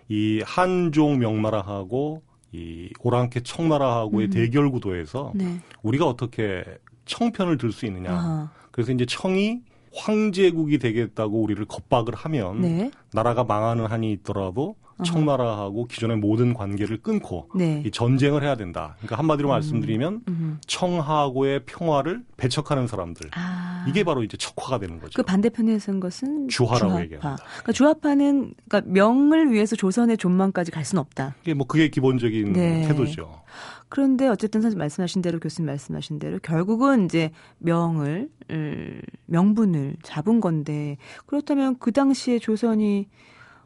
이 0.09 0.41
한족 0.43 1.19
명나라하고 1.19 2.23
이 2.53 2.89
오랑캐 2.99 3.41
청나라하고의 3.41 4.27
음. 4.27 4.31
대결 4.31 4.69
구도에서 4.71 5.31
네. 5.35 5.59
우리가 5.83 6.05
어떻게 6.05 6.63
청편을 7.05 7.57
들 7.57 7.71
수 7.71 7.85
있느냐. 7.85 8.11
아하. 8.11 8.51
그래서 8.71 8.91
이제 8.91 9.05
청이 9.05 9.61
황제국이 9.93 10.77
되겠다고 10.77 11.41
우리를 11.41 11.63
겁박을 11.65 12.13
하면 12.15 12.61
네. 12.61 12.91
나라가 13.13 13.43
망하는 13.43 13.85
한이 13.85 14.11
있더라도. 14.13 14.75
청나라하고 15.03 15.87
기존의 15.87 16.17
모든 16.17 16.53
관계를 16.53 17.01
끊고 17.01 17.49
네. 17.55 17.83
이 17.85 17.91
전쟁을 17.91 18.43
해야 18.43 18.55
된다. 18.55 18.95
그러니까 18.99 19.17
한마디로 19.17 19.49
말씀드리면 19.49 20.21
음. 20.27 20.59
청하고의 20.67 21.65
평화를 21.65 22.23
배척하는 22.37 22.87
사람들. 22.87 23.29
아. 23.33 23.85
이게 23.87 24.03
바로 24.03 24.23
이제 24.23 24.37
척화가 24.37 24.79
되는 24.79 24.99
거죠. 24.99 25.13
그 25.15 25.23
반대편에 25.23 25.79
쓴 25.79 25.99
것은 25.99 26.47
주화라고 26.49 26.89
주화파. 26.89 27.03
얘기합니다. 27.03 27.37
그러니까 27.43 27.71
주화파는 27.71 28.53
그러니까 28.67 28.91
명을 28.91 29.51
위해서 29.51 29.75
조선의 29.75 30.17
존망까지 30.17 30.71
갈 30.71 30.85
수는 30.85 30.99
없다. 30.99 31.35
이게 31.41 31.53
뭐 31.53 31.65
그게 31.67 31.89
기본적인 31.89 32.53
네. 32.53 32.87
태도죠. 32.87 33.41
그런데 33.89 34.27
어쨌든 34.27 34.61
선생님 34.61 34.79
말씀하신 34.79 35.21
대로 35.21 35.39
교수님 35.39 35.65
말씀하신 35.65 36.19
대로 36.19 36.39
결국은 36.39 37.05
이제 37.05 37.31
명을 37.57 38.29
을, 38.49 39.01
명분을 39.25 39.97
잡은 40.01 40.39
건데 40.39 40.97
그렇다면 41.25 41.77
그 41.77 41.91
당시에 41.91 42.39
조선이 42.39 43.09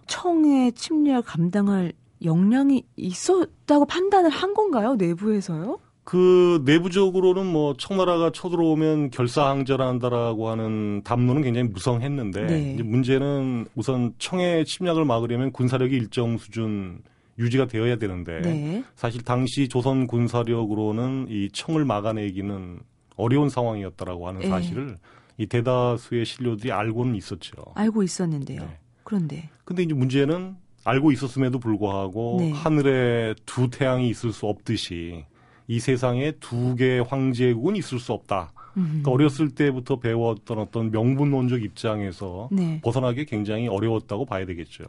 청의 0.08 0.74
침략 0.74 1.26
감당할 1.26 1.94
역량이 2.24 2.84
있었다고 2.96 3.86
판단을 3.86 4.30
한 4.30 4.54
건가요 4.54 4.96
내부에서요? 4.96 5.80
그 6.06 6.62
내부적으로는 6.66 7.48
뭐 7.48 7.76
청나라가 7.78 8.32
쳐들어오면 8.32 9.10
결사항전한다라고 9.10 10.50
하는 10.50 11.02
담론은 11.04 11.42
굉장히 11.42 11.68
무성했는데 11.70 12.46
네. 12.46 12.74
이제 12.76 12.84
문제는 12.84 13.66
우선 13.76 14.14
청의 14.20 14.66
침략을 14.66 15.04
막으려면 15.04 15.52
군사력이 15.52 15.96
일정 15.96 16.38
수준 16.38 17.02
유지가 17.40 17.66
되어야 17.66 17.98
되는데 17.98 18.40
네. 18.42 18.84
사실 18.96 19.24
당시 19.24 19.68
조선 19.68 20.06
군사력으로는 20.06 21.26
이 21.30 21.50
청을 21.52 21.86
막아내기는 21.86 22.80
어려운 23.18 23.50
상황이었다라고 23.50 24.28
하는 24.28 24.42
네. 24.42 24.50
사실을 24.50 24.98
이 25.38 25.48
대다수의 25.48 26.24
신료들이 26.24 26.72
알고는 26.72 27.16
있었죠. 27.16 27.52
알고 27.74 28.04
있었는데요. 28.04 28.62
네. 29.06 29.10
그런데 29.10 29.50
근데 29.64 29.84
이제 29.84 29.94
문제는 29.94 30.56
알고 30.84 31.12
있었음에도 31.12 31.60
불구하고 31.60 32.38
네. 32.40 32.52
하늘에 32.52 33.34
두 33.46 33.70
태양이 33.70 34.10
있을 34.10 34.32
수 34.32 34.48
없듯이 34.48 35.26
이 35.68 35.80
세상에 35.80 36.32
두 36.40 36.76
개의 36.76 37.04
황제국은 37.04 37.76
있을 37.76 38.00
수 38.00 38.14
없다. 38.14 38.52
음. 38.78 39.02
그러니까 39.04 39.12
어렸을 39.12 39.50
때부터 39.50 40.00
배웠던 40.00 40.60
어떤 40.60 40.92
명분론적 40.92 41.64
입장에서 41.64 42.50
네. 42.52 42.82
벗어나기 42.84 43.26
굉장히 43.26 43.68
어려웠다고 43.68 44.26
봐야 44.26 44.46
되겠죠. 44.46 44.84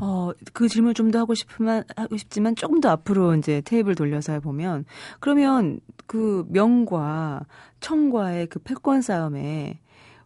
어, 0.00 0.30
그 0.52 0.68
질문 0.68 0.94
좀 0.94 1.10
더 1.10 1.18
하고 1.20 1.34
싶으면, 1.34 1.84
하고 1.96 2.16
싶지만 2.16 2.54
조금 2.54 2.80
더 2.80 2.90
앞으로 2.90 3.34
이제 3.34 3.60
테이블 3.64 3.94
돌려서 3.94 4.32
해보면, 4.34 4.84
그러면 5.20 5.80
그 6.06 6.44
명과 6.48 7.46
청과의 7.80 8.46
그 8.46 8.58
패권 8.60 9.02
싸움에 9.02 9.78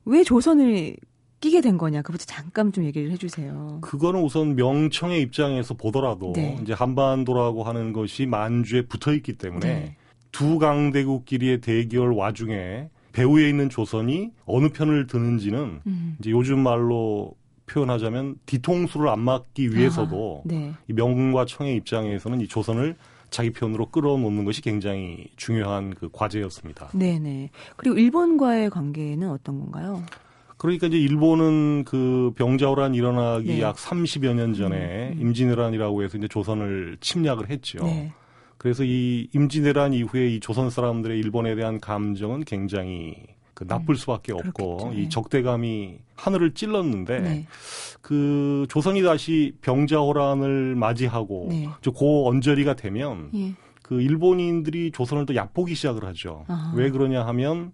왜 0.05 0.23
조선을 0.23 0.97
끼게 1.45 1.61
된 1.61 1.77
거냐, 1.77 2.01
그부터 2.01 2.25
잠깐 2.25 2.73
좀 2.73 2.85
얘기를 2.87 3.11
해주세요. 3.11 3.81
그거는 3.83 4.23
우선 4.23 4.57
명청의 4.57 5.21
입장에서 5.21 5.75
보더라도 5.75 6.33
네. 6.35 6.59
이제 6.63 6.73
한반도라고 6.73 7.65
하는 7.65 7.93
것이 7.93 8.25
만주에 8.25 8.87
붙어 8.87 9.13
있기 9.13 9.35
때문에 9.35 9.67
네. 9.67 9.97
두 10.33 10.59
강대국끼리의 10.59 11.61
대결 11.61 12.13
와중에 12.13 12.89
배후에 13.13 13.47
있는 13.47 13.69
조선이 13.69 14.31
어느 14.47 14.71
편을 14.71 15.07
드는지는 15.07 15.83
음. 15.87 16.17
이제 16.19 16.31
요즘 16.31 16.61
말로 16.61 17.35
표현하자면 17.67 18.37
뒤통수를 18.47 19.09
안 19.09 19.21
맞기 19.21 19.75
위해서도 19.75 20.45
아, 20.47 20.49
네. 20.49 20.73
이 20.89 20.95
명과 20.95 21.45
청의 21.45 21.77
입장에서는 21.77 22.41
이 22.41 22.49
조선을 22.49 22.97
자기 23.29 23.51
편으로 23.51 23.91
끌어놓는 23.91 24.47
것이 24.47 24.63
굉장히 24.63 25.27
중요한 25.37 25.93
그 25.93 26.09
과제였습니다. 26.11 26.89
네네. 26.95 27.51
그리고 27.77 27.99
일본과의 27.99 28.71
관계는 28.71 29.29
어떤 29.29 29.59
건가요? 29.61 30.03
그러니까 30.65 30.87
이제 30.87 30.97
일본은 30.97 31.85
그 31.85 32.33
병자호란 32.37 32.95
일어나기 32.95 33.49
네. 33.49 33.61
약 33.61 33.77
30여 33.77 34.33
년 34.33 34.55
전에 34.55 35.11
음, 35.13 35.19
음. 35.19 35.21
임진왜란이라고 35.21 36.03
해서 36.03 36.17
이제 36.17 36.27
조선을 36.27 36.97
침략을 37.03 37.51
했죠. 37.51 37.85
네. 37.85 38.15
그래서 38.57 38.83
이 38.83 39.29
임진왜란 39.35 39.93
이후에 39.93 40.29
이 40.29 40.41
조선 40.41 40.71
사람들의 40.71 41.19
일본에 41.19 41.55
대한 41.55 41.81
감정은 41.81 42.45
굉장히 42.47 43.15
그 43.53 43.65
나쁠 43.69 43.97
수밖에 43.97 44.33
없고 44.33 44.45
음, 44.47 44.53
그렇겠죠. 44.79 44.91
네. 44.95 45.03
이 45.03 45.09
적대감이 45.11 45.99
하늘을 46.17 46.55
찔렀는데 46.55 47.21
네. 47.21 47.47
그 48.01 48.65
조선이 48.71 49.03
다시 49.03 49.53
병자호란을 49.61 50.77
맞이하고 50.77 51.49
네. 51.51 51.69
저고 51.83 52.27
언저리가 52.31 52.73
되면 52.73 53.29
예. 53.35 53.53
그 53.83 54.01
일본인들이 54.01 54.93
조선을 54.93 55.27
또 55.27 55.35
얕보기 55.35 55.75
시작을 55.75 56.07
하죠. 56.07 56.47
아하. 56.49 56.73
왜 56.75 56.89
그러냐 56.89 57.27
하면 57.27 57.73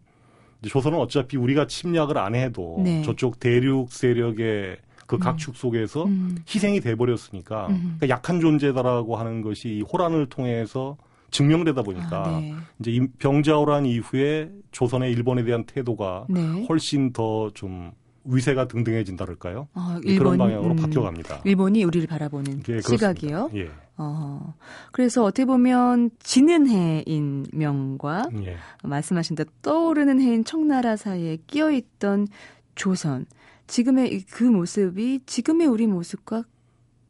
조선은 0.62 0.98
어차피 0.98 1.36
우리가 1.36 1.66
침략을 1.66 2.18
안 2.18 2.34
해도 2.34 2.80
네. 2.84 3.02
저쪽 3.02 3.40
대륙 3.40 3.92
세력의 3.92 4.76
그 5.06 5.18
각축 5.18 5.56
속에서 5.56 6.04
음. 6.04 6.36
희생이 6.48 6.80
돼 6.80 6.94
버렸으니까 6.94 7.66
음. 7.68 7.96
그러니까 7.98 8.08
약한 8.10 8.40
존재다라고 8.40 9.16
하는 9.16 9.42
것이 9.42 9.68
이 9.68 9.82
호란을 9.82 10.28
통해서 10.28 10.96
증명되다 11.30 11.82
보니까 11.82 12.24
아, 12.26 12.40
네. 12.40 12.54
이제 12.78 12.90
이 12.92 13.06
병자호란 13.18 13.86
이후에 13.86 14.50
조선의 14.72 15.12
일본에 15.12 15.44
대한 15.44 15.64
태도가 15.64 16.26
네. 16.28 16.66
훨씬 16.68 17.12
더 17.12 17.50
좀 17.54 17.92
위세가 18.24 18.68
등등해진다랄까요? 18.68 19.68
어, 19.74 20.00
그런 20.04 20.36
방향으로 20.38 20.72
음, 20.72 20.76
바뀌어갑니다. 20.76 21.42
일본이 21.44 21.84
우리를 21.84 22.06
바라보는 22.06 22.62
예, 22.68 22.80
시각이요. 22.80 23.50
예. 23.54 23.70
어, 23.96 24.54
그래서 24.92 25.24
어떻게 25.24 25.44
보면 25.44 26.10
지는 26.20 26.66
해인 26.68 27.46
명과 27.52 28.28
예. 28.44 28.56
말씀하신 28.82 29.36
대로 29.36 29.48
떠오르는 29.62 30.20
해인 30.20 30.44
청나라 30.44 30.96
사이에 30.96 31.38
끼어있던 31.46 32.28
조선. 32.74 33.26
지금의 33.66 34.12
이- 34.14 34.24
그 34.26 34.44
모습이 34.44 35.20
지금의 35.26 35.66
우리 35.66 35.86
모습과 35.86 36.44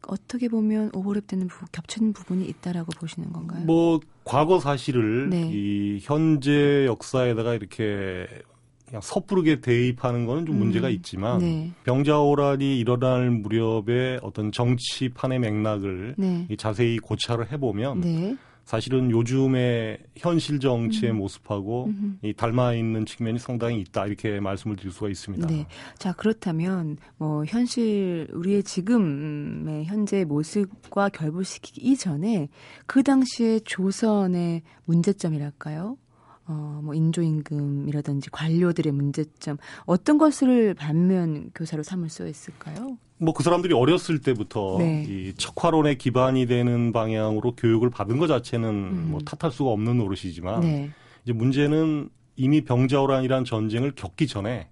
어떻게 0.07 0.49
보면 0.49 0.91
오버랩되는 0.93 1.49
부, 1.49 1.65
겹치는 1.73 2.13
부분이 2.13 2.45
있다라고 2.47 2.89
보시는 2.99 3.33
건가요? 3.33 3.65
뭐 3.65 4.01
과거 4.25 4.59
사실을 4.61 5.31
네. 5.31 5.49
이 5.53 5.99
현재 6.03 6.85
역사에다가 6.87 7.55
이렇게 7.55 8.27
그냥 8.91 9.01
섣부르게 9.03 9.61
대입하는 9.61 10.27
거는 10.27 10.47
좀 10.47 10.57
음, 10.57 10.59
문제가 10.59 10.89
있지만 10.89 11.39
네. 11.39 11.71
병자호란이 11.85 12.79
일어날 12.79 13.31
무렵에 13.31 14.19
어떤 14.21 14.51
정치판의 14.51 15.39
맥락을 15.39 16.17
네. 16.19 16.47
이 16.51 16.57
자세히 16.57 16.99
고찰을 16.99 17.53
해보면 17.53 18.01
네. 18.01 18.37
사실은 18.65 19.11
요즘의 19.13 19.99
현실 20.17 20.59
정치의 20.59 21.13
음. 21.13 21.19
모습하고 21.19 21.87
음흠. 21.87 22.17
이 22.23 22.35
닮아 22.35 22.75
있는 22.75 23.07
측면이 23.07 23.39
상당히 23.39 23.81
있다 23.81 24.07
이렇게 24.07 24.41
말씀을 24.41 24.75
드릴 24.75 24.91
수가 24.91 25.09
있습니다. 25.09 25.47
네. 25.47 25.67
자, 25.97 26.13
그렇다면 26.13 26.97
뭐 27.17 27.45
현실 27.45 28.27
우리의 28.33 28.65
지금의 28.65 29.85
현재 29.85 30.25
모습과 30.25 31.11
결부시키기 31.11 31.81
이전에 31.81 32.49
그 32.87 33.05
당시에 33.05 33.61
조선의 33.61 34.63
문제점이랄까요? 34.85 35.97
어, 36.51 36.81
뭐 36.83 36.95
인조임금이라든지 36.95 38.31
관료들의 38.31 38.93
문제점 38.93 39.57
어떤 39.87 40.19
것을 40.19 40.75
반면 40.75 41.51
교사로 41.55 41.85
삼을 41.85 42.09
수 42.09 42.27
있을까요? 42.27 42.99
뭐 43.19 43.35
그 43.35 43.45
사람들이 43.45 43.75
어렸을 43.75 44.19
때부터 44.19 44.79
네. 44.79 45.05
이 45.07 45.35
척화론에 45.37 45.95
기반이 45.95 46.47
되는 46.47 46.93
방향으로 46.93 47.55
교육을 47.55 47.91
받은 47.91 48.19
것 48.19 48.27
자체는 48.27 48.69
음. 48.69 49.09
뭐 49.11 49.21
탓할 49.21 49.53
수가 49.53 49.71
없는 49.71 49.99
노릇이지만 49.99 50.61
네. 50.61 50.91
이제 51.25 51.33
문제는 51.33 52.09
이미 52.37 52.65
병자호란이라는 52.65 53.45
전쟁을 53.45 53.93
겪기 53.95 54.27
전에 54.27 54.69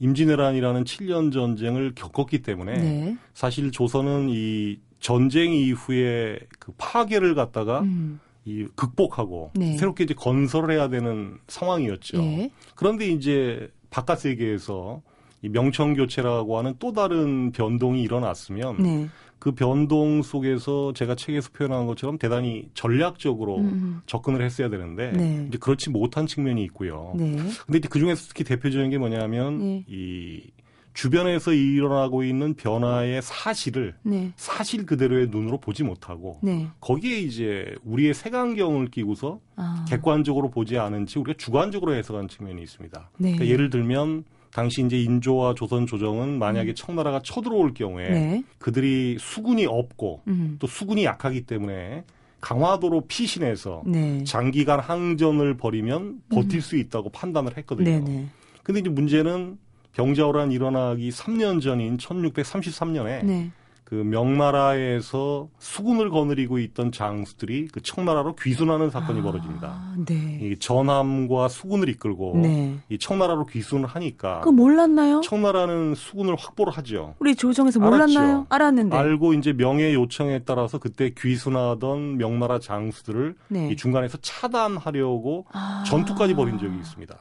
임진왜란이라는 0.00 0.84
7년 0.84 1.32
전쟁을 1.32 1.94
겪었기 1.94 2.42
때문에 2.42 2.76
네. 2.76 3.16
사실 3.32 3.70
조선은 3.70 4.28
이 4.28 4.80
전쟁 4.98 5.54
이후에 5.54 6.40
그 6.58 6.72
파괴를 6.76 7.34
갖다가 7.34 7.80
음. 7.80 8.18
이 8.44 8.66
극복하고 8.74 9.50
네. 9.54 9.76
새롭게 9.76 10.04
이제 10.04 10.14
건설을 10.14 10.74
해야 10.74 10.88
되는 10.88 11.38
상황이었죠. 11.48 12.18
예. 12.18 12.50
그런데 12.74 13.06
이제 13.08 13.70
바깥 13.90 14.20
세계에서 14.20 15.00
이 15.42 15.48
명청 15.48 15.94
교체라고 15.94 16.58
하는 16.58 16.74
또 16.78 16.92
다른 16.92 17.52
변동이 17.52 18.02
일어났으면 18.02 18.82
네. 18.82 19.08
그 19.38 19.52
변동 19.52 20.22
속에서 20.22 20.94
제가 20.94 21.14
책에서 21.16 21.50
표현한 21.52 21.86
것처럼 21.86 22.16
대단히 22.16 22.68
전략적으로 22.72 23.58
음. 23.58 24.00
접근을 24.06 24.42
했어야 24.42 24.70
되는데 24.70 25.12
네. 25.12 25.44
이제 25.48 25.58
그렇지 25.58 25.90
못한 25.90 26.26
측면이 26.26 26.62
있고요. 26.64 27.12
네. 27.14 27.36
근데 27.66 27.78
이제 27.78 27.88
그 27.90 27.98
중에서 27.98 28.26
특히 28.28 28.44
대표적인 28.44 28.90
게 28.90 28.96
뭐냐면 28.96 29.58
네. 29.58 29.84
이 29.86 30.50
주변에서 30.94 31.52
일어나고 31.52 32.22
있는 32.22 32.54
변화의 32.54 33.20
사실을 33.20 33.94
네. 34.02 34.32
사실 34.36 34.86
그대로의 34.86 35.28
눈으로 35.28 35.58
보지 35.58 35.82
못하고 35.82 36.38
네. 36.40 36.68
거기에 36.80 37.18
이제 37.18 37.74
우리의 37.84 38.14
색안경을 38.14 38.86
끼고서 38.86 39.40
아. 39.56 39.84
객관적으로 39.88 40.50
보지 40.50 40.78
않은 40.78 41.06
채 41.06 41.18
우리가 41.18 41.36
주관적으로 41.36 41.94
해석한 41.94 42.28
측면이 42.28 42.62
있습니다. 42.62 43.10
네. 43.18 43.32
그러니까 43.32 43.46
예를 43.46 43.70
들면 43.70 44.24
당시 44.52 44.84
이제 44.84 45.02
인조와 45.02 45.54
조선 45.54 45.84
조정은 45.84 46.38
만약에 46.38 46.74
청나라가 46.74 47.20
쳐들어올 47.20 47.74
경우에 47.74 48.06
음. 48.06 48.12
네. 48.12 48.44
그들이 48.58 49.16
수군이 49.18 49.66
없고 49.66 50.22
음. 50.28 50.56
또 50.60 50.68
수군이 50.68 51.04
약하기 51.04 51.42
때문에 51.42 52.04
강화도로 52.40 53.06
피신해서 53.08 53.82
네. 53.84 54.22
장기간 54.22 54.78
항전을 54.78 55.56
벌이면 55.56 56.20
버틸 56.28 56.60
수 56.60 56.76
있다고 56.76 57.10
판단을 57.10 57.56
했거든요. 57.56 57.90
네네. 57.90 58.26
근데 58.62 58.80
이제 58.80 58.90
문제는 58.90 59.58
병자호란 59.94 60.52
일어나기 60.52 61.10
3년 61.10 61.62
전인 61.62 61.96
1633년에 61.96 63.24
네. 63.24 63.50
그 63.84 63.94
명나라에서 63.94 65.48
수군을 65.58 66.10
거느리고 66.10 66.58
있던 66.58 66.90
장수들이 66.90 67.68
그 67.68 67.80
청나라로 67.82 68.34
귀순하는 68.34 68.90
사건이 68.90 69.22
벌어집니다. 69.22 69.68
아, 69.68 69.94
네. 70.06 70.40
이 70.42 70.58
전함과 70.58 71.48
수군을 71.48 71.88
이끌고 71.90 72.38
네. 72.38 72.76
이 72.88 72.98
청나라로 72.98 73.46
귀순을 73.46 73.86
하니까 73.86 74.40
그거 74.40 74.52
몰랐나요? 74.52 75.20
청나라는 75.20 75.94
수군을 75.94 76.34
확보를 76.34 76.72
하죠. 76.72 77.14
우리 77.20 77.36
조정에서 77.36 77.78
알았죠. 77.78 77.90
몰랐나요? 77.90 78.46
알았는데. 78.48 78.96
알고 78.96 79.34
이제 79.34 79.52
명예 79.52 79.92
요청에 79.92 80.40
따라서 80.40 80.78
그때 80.78 81.12
귀순하던 81.16 82.16
명나라 82.16 82.58
장수들을 82.58 83.36
네. 83.48 83.70
이 83.70 83.76
중간에서 83.76 84.18
차단하려고 84.22 85.44
아. 85.52 85.84
전투까지 85.86 86.34
벌인 86.34 86.58
적이 86.58 86.78
있습니다. 86.78 87.16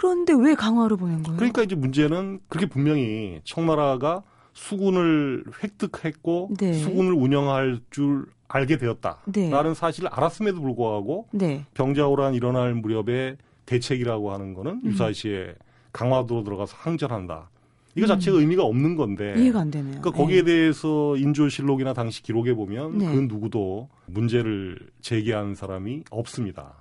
그런데 0.00 0.32
왜 0.32 0.54
강화로 0.54 0.96
보낸 0.96 1.22
거예요? 1.22 1.36
그러니까 1.36 1.62
이제 1.62 1.74
문제는 1.74 2.40
그렇게 2.48 2.66
분명히 2.66 3.42
청나라가 3.44 4.22
수군을 4.54 5.44
획득했고 5.62 6.52
네. 6.58 6.72
수군을 6.72 7.12
운영할 7.12 7.80
줄 7.90 8.24
알게 8.48 8.78
되었다라는 8.78 9.22
네. 9.32 9.74
사실을 9.74 10.08
알았음에도 10.10 10.62
불구하고 10.62 11.28
네. 11.32 11.66
병자호란 11.74 12.32
일어날 12.32 12.74
무렵에 12.74 13.36
대책이라고 13.66 14.32
하는 14.32 14.54
거는 14.54 14.80
음. 14.82 14.86
유사시에 14.86 15.54
강화도로 15.92 16.44
들어가서 16.44 16.76
항전한다. 16.78 17.50
이거 17.94 18.06
음. 18.06 18.08
자체가 18.08 18.38
의미가 18.38 18.64
없는 18.64 18.96
건데. 18.96 19.34
이해가 19.36 19.60
안 19.60 19.70
되네요. 19.70 20.00
그러니까 20.00 20.12
거기에 20.12 20.44
대해서 20.44 21.14
인조실록이나 21.18 21.92
당시 21.92 22.22
기록에 22.22 22.54
보면 22.54 22.96
네. 22.96 23.14
그 23.14 23.20
누구도 23.28 23.90
문제를 24.06 24.78
제기한 25.02 25.54
사람이 25.54 26.04
없습니다. 26.10 26.72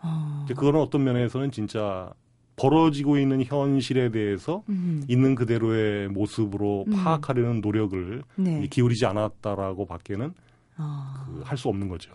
어. 0.00 0.46
그거는 0.48 0.78
어떤 0.78 1.02
면에서는 1.02 1.50
진짜 1.50 2.12
벌어지고 2.58 3.18
있는 3.18 3.42
현실에 3.44 4.10
대해서 4.10 4.62
음. 4.68 5.02
있는 5.08 5.34
그대로의 5.34 6.08
모습으로 6.08 6.84
음. 6.88 6.92
파악하려는 6.92 7.60
노력을 7.60 8.22
네. 8.36 8.66
기울이지 8.68 9.06
않았다라고 9.06 9.86
밖에는 9.86 10.32
어. 10.78 11.14
할수 11.44 11.68
없는 11.68 11.88
거죠. 11.88 12.10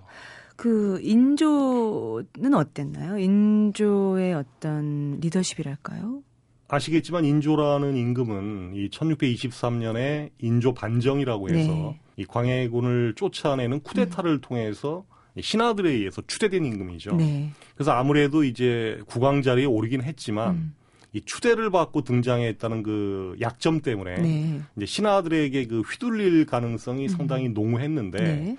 그 0.55 0.99
인조는 1.01 2.53
어땠나요? 2.53 3.17
인조의 3.17 4.33
어떤 4.35 5.19
리더십이랄까요? 5.19 6.21
아시겠지만 6.67 7.25
인조라는 7.25 7.95
임금은 7.95 8.73
이 8.75 8.89
1623년에 8.89 10.29
인조 10.39 10.73
반정이라고 10.73 11.49
해서 11.49 11.71
네. 11.71 11.99
이 12.17 12.25
광해군을 12.25 13.13
쫓아내는 13.15 13.81
쿠데타를 13.81 14.41
통해서 14.41 15.05
이 15.05 15.12
신하들에 15.41 15.89
의해서 15.91 16.21
추대된 16.25 16.63
임금이죠. 16.65 17.15
네. 17.15 17.51
그래서 17.75 17.91
아무래도 17.91 18.43
이제 18.43 18.99
국왕 19.07 19.41
자리에 19.41 19.65
오르긴 19.65 20.03
했지만 20.03 20.49
음. 20.55 20.75
이 21.13 21.21
추대를 21.23 21.69
받고 21.69 22.01
등장했다는 22.01 22.81
그 22.81 23.35
약점 23.39 23.81
때문에 23.81 24.15
네. 24.15 24.61
이제 24.75 24.85
신하들에게 24.85 25.67
그 25.67 25.81
휘둘릴 25.81 26.47
가능성이 26.47 27.03
음. 27.03 27.07
상당히 27.07 27.49
농후했는데 27.49 28.17
네. 28.17 28.57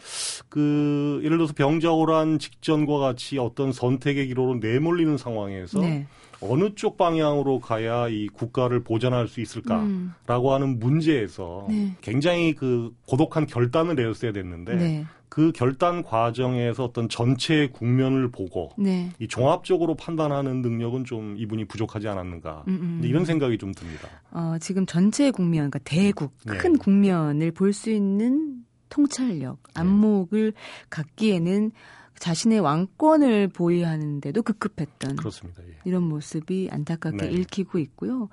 그 0.49 1.21
예를 1.25 1.37
들어서 1.37 1.53
병자호란 1.53 2.39
직전과 2.39 2.99
같이 2.99 3.39
어떤 3.39 3.73
선택의 3.73 4.29
기로로 4.29 4.57
내몰리는 4.57 5.17
상황에서 5.19 5.81
네. 5.81 6.07
어느 6.41 6.75
쪽 6.75 6.97
방향으로 6.97 7.61
가야 7.61 8.09
이 8.09 8.27
국가를 8.29 8.83
보전할 8.83 9.29
수 9.29 9.41
있을까라고 9.41 10.49
음. 10.49 10.53
하는 10.53 10.79
문제에서 10.79 11.67
네. 11.69 11.95
굉장히 12.01 12.55
그 12.55 12.93
고독한 13.07 13.47
결단을 13.47 13.95
내렸어야 13.95 14.33
됐는데 14.33 14.75
네. 14.77 15.07
그 15.29 15.51
결단 15.51 16.05
과정에서 16.05 16.85
어떤 16.85 17.09
전체의 17.09 17.73
국면을 17.73 18.31
보고 18.31 18.71
네. 18.79 19.11
이 19.19 19.27
종합적으로 19.27 19.97
판단하는 19.97 20.63
능력은 20.63 21.05
좀 21.05 21.35
이분이 21.37 21.65
부족하지 21.65 22.07
않았는가 22.07 22.63
음, 22.69 22.79
음. 22.81 22.97
이제 23.01 23.09
이런 23.09 23.25
생각이 23.25 23.59
좀 23.59 23.73
듭니다. 23.75 24.09
어, 24.31 24.57
지금 24.61 24.87
전체 24.87 25.33
국면, 25.33 25.71
그러니까 25.71 25.81
대국, 25.81 26.33
네. 26.47 26.57
큰 26.57 26.79
국면을 26.79 27.51
볼 27.51 27.73
수 27.73 27.91
있는 27.91 28.59
통찰력, 28.91 29.59
네. 29.75 29.81
안목을 29.81 30.53
갖기에는 30.89 31.73
자신의 32.19 32.61
왕권을 32.61 33.49
보유하는데도 33.49 34.43
급급했던 34.43 35.17
그렇습니다. 35.17 35.63
예. 35.65 35.73
이런 35.85 36.05
모습이 36.05 36.69
안타깝게 36.71 37.27
네. 37.27 37.31
읽히고 37.33 37.79
있고요. 37.79 38.29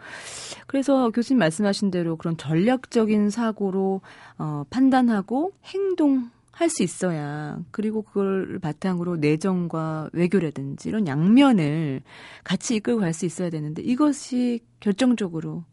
그래서 0.67 1.09
교수님 1.09 1.39
말씀하신 1.39 1.91
대로 1.91 2.15
그런 2.15 2.37
전략적인 2.37 3.29
사고로 3.29 4.01
어, 4.37 4.63
판단하고 4.69 5.53
행동 5.65 6.29
할 6.51 6.69
수 6.69 6.83
있어야 6.83 7.59
그리고 7.71 8.03
그걸 8.03 8.59
바탕으로 8.59 9.15
내정과 9.17 10.09
외교라든지 10.13 10.89
이런 10.89 11.07
양면을 11.07 12.03
같이 12.43 12.75
이끌고 12.75 12.99
갈 13.01 13.13
수 13.13 13.25
있어야 13.25 13.49
되는데 13.49 13.81
이것이 13.81 14.59
결정적으로 14.79 15.63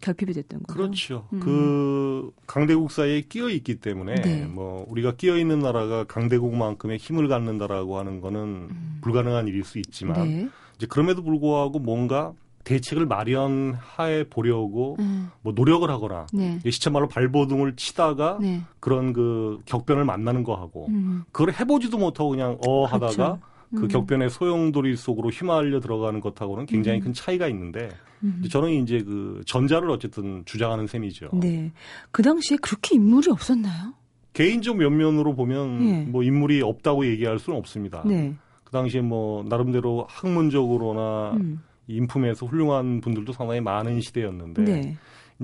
결핍이 0.00 0.32
됐던 0.32 0.62
거죠. 0.62 0.74
그렇죠. 0.74 1.28
음. 1.32 1.40
그 1.40 2.30
강대국 2.46 2.90
사이에 2.90 3.22
끼어 3.22 3.48
있기 3.50 3.76
때문에 3.76 4.14
네. 4.16 4.46
뭐 4.46 4.84
우리가 4.88 5.16
끼어 5.16 5.36
있는 5.36 5.60
나라가 5.60 6.04
강대국만큼의 6.04 6.98
힘을 6.98 7.28
갖는다라고 7.28 7.98
하는 7.98 8.20
거는 8.20 8.68
불가능한 9.02 9.48
일일 9.48 9.64
수 9.64 9.78
있지만 9.78 10.20
음. 10.22 10.28
네. 10.28 10.48
이제 10.76 10.86
그럼에도 10.86 11.22
불구하고 11.22 11.78
뭔가 11.78 12.32
대책을 12.64 13.06
마련해 13.06 14.28
보려고 14.28 14.96
음. 14.98 15.30
뭐 15.42 15.52
노력을 15.52 15.88
하거나 15.90 16.26
네. 16.32 16.58
시체말로 16.68 17.08
발버둥을 17.08 17.76
치다가 17.76 18.38
네. 18.40 18.62
그런 18.80 19.12
그 19.12 19.60
격변을 19.64 20.04
만나는 20.04 20.44
거하고 20.44 20.86
음. 20.88 21.24
그걸 21.32 21.54
해보지도 21.54 21.98
못하고 21.98 22.30
그냥 22.30 22.58
어 22.66 22.84
하다가 22.84 23.38
그 23.74 23.82
음. 23.82 23.88
격변의 23.88 24.30
소용돌이 24.30 24.96
속으로 24.96 25.30
휘말려 25.30 25.80
들어가는 25.80 26.20
것하고는 26.20 26.66
굉장히 26.66 26.98
음. 27.00 27.04
큰 27.04 27.12
차이가 27.12 27.46
있는데 27.48 27.88
음. 28.22 28.42
저는 28.50 28.70
이제 28.82 29.02
그 29.02 29.42
전자를 29.46 29.90
어쨌든 29.90 30.44
주장하는 30.44 30.86
셈이죠. 30.86 31.30
네. 31.34 31.72
그 32.10 32.22
당시에 32.22 32.56
그렇게 32.60 32.96
인물이 32.96 33.30
없었나요? 33.30 33.94
개인적 34.32 34.76
면면으로 34.76 35.34
보면 35.34 35.88
예. 35.88 36.00
뭐 36.02 36.22
인물이 36.22 36.62
없다고 36.62 37.06
얘기할 37.06 37.38
수는 37.38 37.58
없습니다. 37.58 38.02
네. 38.06 38.34
그 38.64 38.72
당시에 38.72 39.00
뭐 39.00 39.44
나름대로 39.48 40.06
학문적으로나 40.08 41.32
음. 41.32 41.60
인품에서 41.88 42.46
훌륭한 42.46 43.00
분들도 43.00 43.32
상당히 43.32 43.60
많은 43.60 44.00
시대였는데 44.00 44.62
네. 44.62 44.96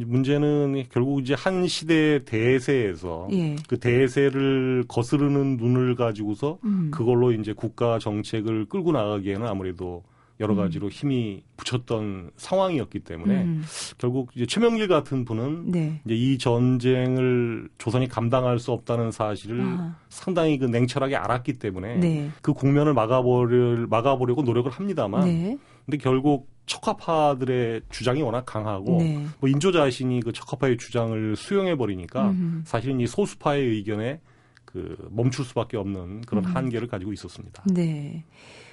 문제는 0.04 0.84
결국 0.90 1.22
이제 1.22 1.34
한 1.34 1.66
시대의 1.66 2.24
대세에서 2.24 3.28
예. 3.32 3.56
그 3.68 3.78
대세를 3.78 4.84
거스르는 4.88 5.56
눈을 5.56 5.94
가지고서 5.94 6.58
음. 6.64 6.90
그걸로 6.92 7.32
이제 7.32 7.52
국가 7.52 7.98
정책을 7.98 8.66
끌고 8.66 8.92
나가기에는 8.92 9.46
아무래도 9.46 10.02
여러 10.38 10.52
음. 10.52 10.58
가지로 10.58 10.90
힘이 10.90 11.42
붙였던 11.56 12.32
상황이었기 12.36 13.00
때문에 13.00 13.42
음. 13.44 13.64
결국 13.96 14.30
이제 14.34 14.44
최명길 14.44 14.86
같은 14.86 15.24
분은 15.24 15.70
네. 15.70 16.00
이제 16.04 16.14
이 16.14 16.36
전쟁을 16.36 17.70
조선이 17.78 18.06
감당할 18.06 18.58
수 18.58 18.72
없다는 18.72 19.12
사실을 19.12 19.62
아. 19.62 19.96
상당히 20.10 20.58
그 20.58 20.66
냉철하게 20.66 21.16
알았기 21.16 21.54
때문에 21.54 21.96
네. 21.96 22.30
그 22.42 22.52
국면을 22.52 22.92
막아보려 22.92 23.86
막아보려고 23.88 24.42
노력을 24.42 24.70
합니다만 24.70 25.24
네. 25.24 25.58
근데 25.86 25.96
결국 25.96 26.48
척화파들의 26.66 27.82
주장이 27.90 28.22
워낙 28.22 28.44
강하고 28.44 28.98
네. 28.98 29.24
뭐 29.40 29.48
인조 29.48 29.72
자신이 29.72 30.20
그 30.20 30.32
척화파의 30.32 30.76
주장을 30.76 31.36
수용해 31.36 31.76
버리니까 31.76 32.30
음. 32.30 32.62
사실은 32.66 33.00
이 33.00 33.06
소수파의 33.06 33.64
의견에 33.64 34.20
그 34.64 34.96
멈출 35.10 35.44
수밖에 35.44 35.76
없는 35.76 36.22
그런 36.22 36.44
음. 36.44 36.54
한계를 36.54 36.88
가지고 36.88 37.12
있었습니다. 37.12 37.64
네. 37.72 38.24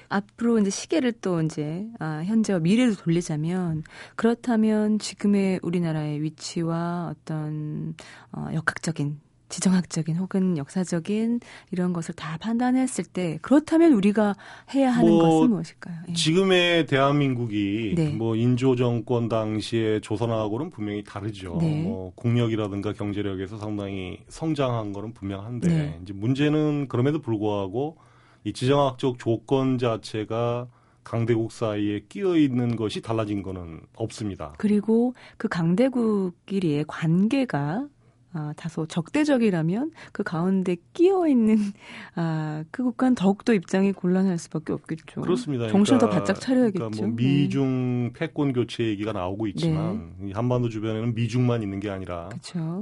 앞으로 0.10 0.60
이제 0.60 0.70
시계를 0.70 1.14
또 1.22 1.42
이제 1.42 1.88
아, 2.00 2.22
현재와 2.24 2.60
미래로 2.60 2.96
돌리자면 2.96 3.84
그렇다면 4.16 5.00
지금의 5.00 5.60
우리나라의 5.64 6.22
위치와 6.22 7.12
어떤 7.12 7.96
어, 8.32 8.48
역학적인 8.54 9.20
지정학적인 9.54 10.18
혹은 10.18 10.58
역사적인 10.58 11.40
이런 11.72 11.94
것을 11.94 12.16
다 12.16 12.38
판단했을 12.40 13.04
때 13.04 13.38
그렇다면 13.44 13.94
우리가 13.94 14.36
해야 14.74 14.90
하는 14.90 15.12
뭐, 15.12 15.24
것은 15.24 15.52
무엇일까요? 15.52 15.96
예. 16.10 16.14
지금의 16.14 16.88
대한민국이 16.88 17.94
네. 17.96 18.10
뭐 18.10 18.36
인조 18.36 18.76
정권 18.76 19.30
당시의 19.30 20.02
조선하고는 20.02 20.72
분명히 20.72 21.04
다르죠. 21.04 21.60
네. 21.62 21.84
뭐 21.84 22.12
국력이라든가 22.16 22.94
경제력에서 22.94 23.60
상당히 23.60 24.18
성장한 24.28 24.92
거는 24.92 25.14
분명한데 25.14 25.68
네. 25.68 26.00
이제 26.02 26.14
문제는 26.14 26.88
그럼에도 26.88 27.22
불구하고 27.22 27.98
이 28.46 28.54
지정학적 28.54 29.20
조건 29.20 29.78
자체가 29.78 30.68
강대국 31.04 31.52
사이에 31.52 32.06
끼어 32.10 32.38
있는 32.38 32.76
것이 32.76 33.02
달라진 33.02 33.44
거는 33.44 33.82
없습니다. 33.96 34.54
그리고 34.58 35.14
그 35.38 35.48
강대국끼리의 35.48 36.86
관계가 36.88 37.88
아, 38.36 38.52
다소 38.58 38.86
적대적이라면 38.88 39.92
그 40.12 40.24
가운데 40.24 40.76
끼어 40.94 41.28
있는 41.28 41.58
아, 42.16 42.64
그 42.72 42.84
국가는 42.84 43.14
더욱더 43.16 43.54
입장이 43.54 43.92
곤란할 43.94 44.38
수밖에 44.40 44.74
없겠죠. 44.74 45.22
그렇습니다. 45.22 45.68
정신을 45.68 46.00
더 46.00 46.08
그러니까- 46.08 46.20
바짝 46.34 46.42
차려야겠죠. 46.42 46.90
그러니까 46.90 47.02
뭐 47.08 47.16
네. 47.16 47.24
미중 47.24 48.12
패권 48.14 48.54
교체 48.54 48.86
얘기가 48.86 49.14
나오고 49.14 49.48
있지만 49.48 50.14
이 50.26 50.32
한반도 50.32 50.70
주변에는 50.70 51.14
미중만 51.14 51.62
있는 51.62 51.80
게 51.80 51.90
아니라. 51.90 52.30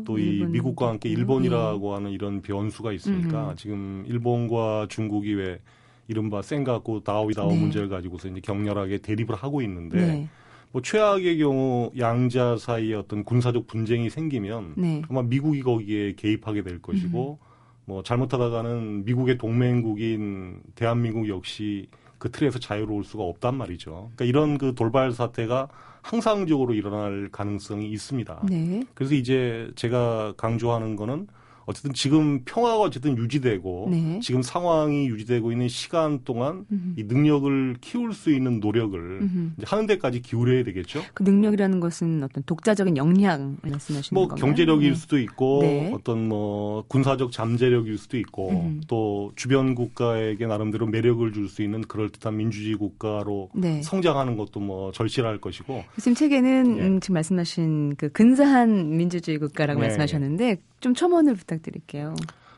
또 0.05 0.17
이 0.17 0.45
미국과 0.45 0.87
함께. 0.89 1.09
일본이라고 1.09 1.95
하는 1.95 2.11
이런 2.11 2.41
변수가 2.41 2.91
있으니까 2.93 3.51
음. 3.51 3.55
지금 3.55 4.03
일본과 4.07 4.85
중국이 4.89 5.33
왜 5.33 5.59
이른바 6.07 6.41
센가쿠 6.41 7.03
다오이 7.03 7.33
다오 7.33 7.49
네. 7.51 7.59
문제를 7.59 7.89
가지고서 7.89 8.27
이제 8.27 8.39
격렬하게 8.41 8.99
대립을 8.99 9.35
하고 9.35 9.61
예. 9.61 9.65
있는데 9.65 9.97
네. 9.97 10.29
뭐 10.71 10.81
최악의 10.81 11.38
경우 11.38 11.91
양자 11.97 12.57
사이에 12.57 12.93
어떤 12.93 13.23
군사적 13.23 13.67
분쟁이 13.67 14.10
생기면 14.10 14.73
네. 14.77 15.01
아마 15.10 15.21
미국이 15.21 15.62
거기에 15.62 16.13
개입하게 16.15 16.63
될 16.63 16.81
것이고 16.81 17.39
음. 17.41 17.45
뭐 17.86 18.03
잘못하다가는 18.03 19.05
미국의 19.05 19.38
동맹국인 19.38 20.62
대한민국 20.75 21.27
역시 21.27 21.88
그 22.17 22.31
틀에서 22.31 22.60
자유로울 22.60 23.03
수가 23.03 23.23
없단 23.23 23.55
말이죠. 23.55 24.12
그러니까 24.15 24.25
이런 24.25 24.57
그 24.57 24.75
돌발 24.75 25.12
사태가 25.12 25.67
항상적으로 26.03 26.73
일어날 26.73 27.29
가능성이 27.31 27.89
있습니다. 27.91 28.43
네. 28.49 28.84
그래서 28.93 29.15
이제 29.15 29.71
제가 29.75 30.34
강조하는 30.38 30.95
거는 30.95 31.27
어쨌든 31.65 31.93
지금 31.93 32.41
평화가 32.43 32.80
어쨌든 32.80 33.17
유지되고 33.17 33.88
네. 33.91 34.19
지금 34.21 34.41
상황이 34.41 35.08
유지되고 35.08 35.52
있는 35.52 35.67
시간 35.67 36.24
동안 36.24 36.65
음. 36.71 36.95
이 36.97 37.04
능력을 37.04 37.78
키울 37.82 38.13
수 38.13 38.32
있는 38.32 38.60
노력을 38.60 38.97
음. 39.00 39.54
이제 39.58 39.65
하는 39.67 39.86
데까지 39.86 40.21
기울여야 40.21 40.63
되겠죠. 40.63 41.02
그 41.13 41.24
능력이라는 41.24 41.80
것은 41.80 42.24
어떤 42.24 42.43
독자적인 42.43 42.97
역량 42.97 43.58
말씀하시는 43.62 44.19
뭐 44.19 44.28
건가요? 44.28 44.45
경제력일 44.45 44.89
네. 44.89 44.95
수도 44.95 45.19
있고 45.19 45.60
네. 45.62 45.91
어떤 45.93 46.28
뭐 46.28 46.84
군사적 46.88 47.32
잠재력일 47.32 47.97
수도 48.00 48.17
있고 48.17 48.50
음. 48.50 48.82
또 48.88 49.32
주변 49.36 49.76
국가에게 49.76 50.47
나름대로 50.47 50.88
매력을 50.88 51.32
줄 51.34 51.52
수 51.52 51.62
있는 51.62 51.82
그럴 51.82 52.10
듯한 52.10 52.38
민주주의 52.38 52.76
국가로 52.76 53.50
네. 53.54 53.82
성장하는 53.84 54.38
것도 54.38 54.60
뭐 54.60 54.91
절실할 54.91 55.38
것이고 55.39 55.84
교수님 55.95 56.15
책에는 56.15 56.78
예. 56.78 56.82
음, 56.82 57.00
지금 57.00 57.13
말씀하신 57.15 57.95
그 57.97 58.10
근사한 58.10 58.97
민주주의 58.97 59.38
국가라고 59.38 59.80
네. 59.82 59.88
말씀하셨는데 59.88 60.58
좀 60.82 60.94
첨언을 60.94 61.36
부탁드릴게요. 61.36 62.15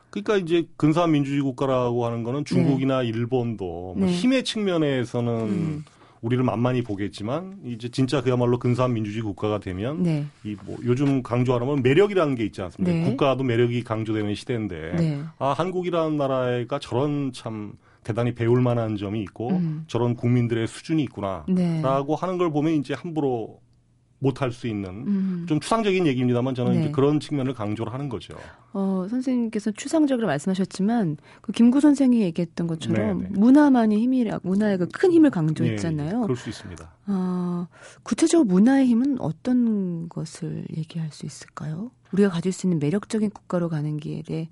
그러니까 0.09 0.37
이제 0.37 0.67
근사한 0.77 1.11
민주주의 1.11 1.41
국가라고 1.41 2.05
하는 2.05 2.23
거는 2.23 2.45
중국이나 2.45 3.03
일본도 3.03 3.65
뭐 3.65 3.95
네. 3.97 4.11
힘의 4.11 4.43
측면에서는 4.43 5.33
음. 5.33 5.85
우리를 6.21 6.41
만만히 6.43 6.83
보겠지만 6.83 7.57
이제 7.65 7.89
진짜 7.89 8.21
그야말로 8.21 8.57
근사한 8.57 8.93
민주주의 8.93 9.21
국가가 9.23 9.59
되면 9.59 10.03
네. 10.03 10.25
이뭐 10.43 10.77
요즘 10.85 11.21
강조하는 11.21 11.83
매력이라는 11.83 12.35
게 12.35 12.45
있지 12.45 12.61
않습니까? 12.61 12.95
네. 12.95 13.03
국가도 13.09 13.43
매력이 13.43 13.83
강조되는 13.83 14.33
시대인데 14.35 14.95
네. 14.95 15.23
아 15.37 15.49
한국이라는 15.49 16.15
나라가 16.15 16.79
저런 16.79 17.33
참 17.33 17.73
대단히 18.03 18.35
배울 18.35 18.61
만한 18.61 18.95
점이 18.95 19.21
있고 19.23 19.49
음. 19.49 19.83
저런 19.87 20.15
국민들의 20.15 20.67
수준이 20.67 21.03
있구나라고 21.03 21.53
네. 21.53 21.81
하는 22.19 22.37
걸 22.37 22.51
보면 22.51 22.73
이제 22.73 22.93
함부로 22.93 23.62
못할 24.23 24.51
수 24.51 24.67
있는 24.67 24.89
음. 25.05 25.45
좀 25.47 25.59
추상적인 25.59 26.07
얘기입니다만 26.07 26.55
저는 26.55 26.71
네. 26.71 26.79
이제 26.79 26.91
그런 26.91 27.19
측면을 27.19 27.53
강조를 27.53 27.93
하는 27.93 28.07
거죠. 28.09 28.33
어, 28.71 29.05
선생님께서 29.09 29.71
추상적으로 29.71 30.27
말씀하셨지만 30.27 31.17
그 31.41 31.51
김구 31.51 31.81
선생이 31.81 32.21
얘기했던 32.21 32.67
것처럼 32.67 33.19
네, 33.23 33.29
네. 33.29 33.39
문화만이 33.39 34.01
힘이라 34.01 34.39
문화의 34.43 34.77
그 34.77 34.87
큰 34.93 35.11
힘을 35.11 35.31
강조했잖아요. 35.31 36.17
예, 36.17 36.21
그럴 36.21 36.37
수 36.37 36.49
있습니다. 36.49 36.89
어, 37.07 37.67
구체적으로 38.03 38.45
문화의 38.47 38.85
힘은 38.87 39.19
어떤 39.19 40.07
것을 40.07 40.65
얘기할 40.77 41.09
수 41.11 41.25
있을까요? 41.25 41.91
우리가 42.13 42.29
가질 42.29 42.53
수 42.53 42.67
있는 42.67 42.79
매력적인 42.79 43.31
국가로 43.31 43.67
가는 43.67 43.97
길에 43.97 44.47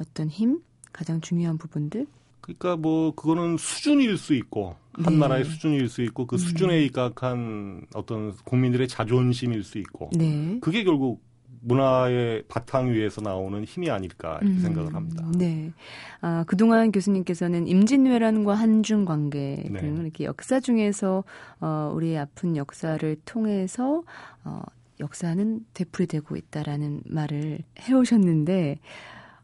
어떤 0.00 0.28
힘, 0.28 0.60
가장 0.92 1.20
중요한 1.20 1.58
부분들. 1.58 2.06
그러니까 2.46 2.76
뭐 2.76 3.12
그거는 3.14 3.56
수준일 3.56 4.16
수 4.16 4.34
있고 4.34 4.76
한 4.92 5.14
네. 5.14 5.18
나라의 5.18 5.44
수준일 5.44 5.88
수 5.88 6.02
있고 6.02 6.26
그 6.26 6.36
음. 6.36 6.38
수준에 6.38 6.82
입각한 6.84 7.86
어떤 7.94 8.32
국민들의 8.44 8.86
자존심일 8.88 9.64
수 9.64 9.78
있고 9.78 10.10
네. 10.16 10.58
그게 10.60 10.84
결국 10.84 11.26
문화의 11.60 12.44
바탕 12.46 12.92
위에서 12.92 13.20
나오는 13.20 13.64
힘이 13.64 13.90
아닐까 13.90 14.38
이렇게 14.40 14.56
음, 14.56 14.60
생각을 14.60 14.94
합니다. 14.94 15.26
네. 15.36 15.72
아, 16.20 16.44
그동안 16.46 16.92
교수님께서는 16.92 17.66
임진왜란과 17.66 18.54
한중 18.54 19.04
관계 19.04 19.64
네. 19.68 19.80
등 19.80 19.96
이렇게 19.96 20.24
역사 20.24 20.60
중에서 20.60 21.24
어, 21.60 21.92
우리의 21.92 22.18
아픈 22.18 22.56
역사를 22.56 23.16
통해서 23.24 24.04
어, 24.44 24.62
역사는 25.00 25.66
되풀이되고 25.74 26.36
있다라는 26.36 27.02
말을 27.04 27.58
해오셨는데 27.80 28.78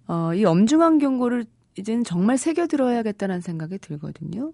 어, 0.06 0.34
이 0.34 0.44
엄중한 0.44 0.98
경고를 0.98 1.44
이제는 1.76 2.04
정말 2.04 2.38
새겨 2.38 2.66
들어야겠다는 2.66 3.40
생각이 3.40 3.78
들거든요. 3.78 4.52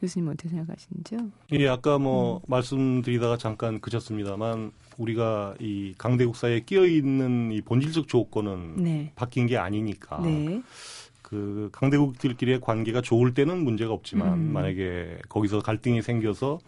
교수님 0.00 0.28
어떻게 0.28 0.48
생각하시는지요? 0.48 1.18
예, 1.52 1.68
아까 1.68 1.98
뭐 1.98 2.38
음. 2.38 2.40
말씀드리다가 2.48 3.36
잠깐 3.36 3.80
그쳤습니다만 3.80 4.72
우리가 4.98 5.54
이 5.60 5.94
강대국 5.96 6.34
사이에 6.36 6.60
끼어 6.60 6.86
있는 6.86 7.52
이 7.52 7.60
본질적 7.60 8.08
조건은 8.08 8.82
네. 8.82 9.12
바뀐 9.14 9.46
게 9.46 9.56
아니니까 9.56 10.20
네. 10.20 10.60
그 11.22 11.70
강대국들끼리의 11.72 12.60
관계가 12.60 13.00
좋을 13.00 13.32
때는 13.32 13.62
문제가 13.62 13.92
없지만 13.92 14.32
음. 14.34 14.52
만약에 14.52 15.18
거기서 15.28 15.60
갈등이 15.60 16.02
생겨서 16.02 16.58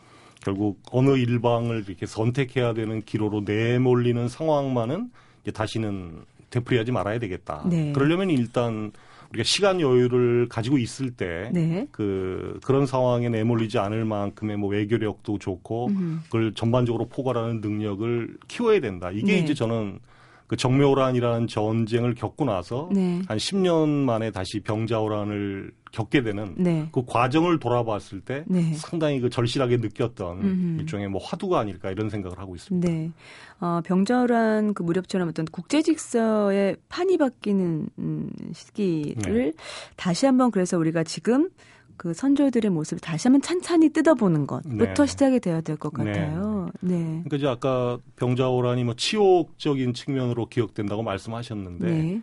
결국 0.41 0.81
어느 0.93 1.17
일방을 1.17 1.85
이렇게 1.89 2.07
선택해야 2.07 2.73
되는 2.73 3.03
기로로 3.03 3.43
내몰리는 3.45 4.29
상황만은 4.29 5.11
이제 5.43 5.51
다시는 5.51 6.25
되풀이하지 6.51 6.93
말아야 6.93 7.19
되겠다. 7.19 7.67
네. 7.69 7.93
그러려면 7.93 8.31
일단 8.31 8.93
우리가 9.35 9.45
시간 9.45 9.81
여유를 9.81 10.49
가지고 10.49 10.79
있을 10.79 11.11
때 11.11 11.51
네. 11.53 11.87
그 11.91 12.59
그런 12.65 12.87
상황에 12.87 13.29
내몰리지 13.29 13.79
않을 13.79 14.05
만큼의 14.05 14.57
뭐 14.57 14.71
외교력도 14.71 15.39
좋고 15.39 15.89
음. 15.89 16.21
그걸 16.25 16.55
전반적으로 16.55 17.07
포괄하는 17.09 17.61
능력을 17.61 18.39
키워야 18.49 18.81
된다. 18.81 19.11
이게 19.11 19.35
네. 19.35 19.39
이제 19.41 19.55
저는 19.55 19.99
그 20.47 20.57
정묘호란이라는 20.57 21.47
전쟁을 21.47 22.15
겪고 22.15 22.45
나서 22.45 22.89
네. 22.93 23.23
한 23.27 23.39
10년 23.39 23.89
만에 23.89 24.31
다시 24.31 24.61
병자호란을 24.61 25.73
겪게 25.91 26.23
되는 26.23 26.55
네. 26.57 26.89
그 26.93 27.05
과정을 27.07 27.61
돌아봤을 27.61 28.21
때 28.21 28.45
네. 28.47 28.75
상당히 28.75 29.21
그 29.21 29.31
절실하게 29.31 29.79
느꼈던 29.79 30.39
음흠. 30.41 30.81
일종의 30.81 31.09
뭐 31.09 31.23
화두가 31.23 31.61
아닐까 31.61 31.91
이런 31.91 32.11
생각을 32.11 32.39
하고 32.39 32.57
있습니다. 32.57 32.89
네. 32.89 33.11
어, 33.61 33.81
병자호란 33.85 34.75
그 34.75 34.83
무렵처럼 34.83 35.29
어떤 35.29 35.47
국제직서에 35.47 36.77
판이 36.89 37.17
바뀌는 37.17 37.89
음, 37.99 38.31
시기를 38.53 39.53
네. 39.53 39.53
다시 39.97 40.27
한번 40.27 40.51
그래서 40.51 40.77
우리가 40.77 41.05
지금 41.05 41.49
그 41.97 42.13
선조들의 42.13 42.71
모습을 42.71 43.01
다시 43.01 43.29
한번 43.29 43.43
찬찬히 43.43 43.91
뜯어보는 43.91 44.47
것부터 44.47 45.05
네. 45.05 45.07
시작이 45.07 45.41
되어야 45.41 45.61
될것 45.61 45.93
네. 45.95 46.05
같아요. 46.05 46.71
네. 46.81 47.23
그러니까 47.25 47.37
이제 47.37 47.47
아까 47.47 47.99
병자호란이 48.17 48.85
뭐 48.85 48.95
치욕적인 48.95 49.95
측면으로 49.95 50.47
기억된다고 50.47 51.03
말씀하셨는데 51.03 51.87
네. 51.87 52.23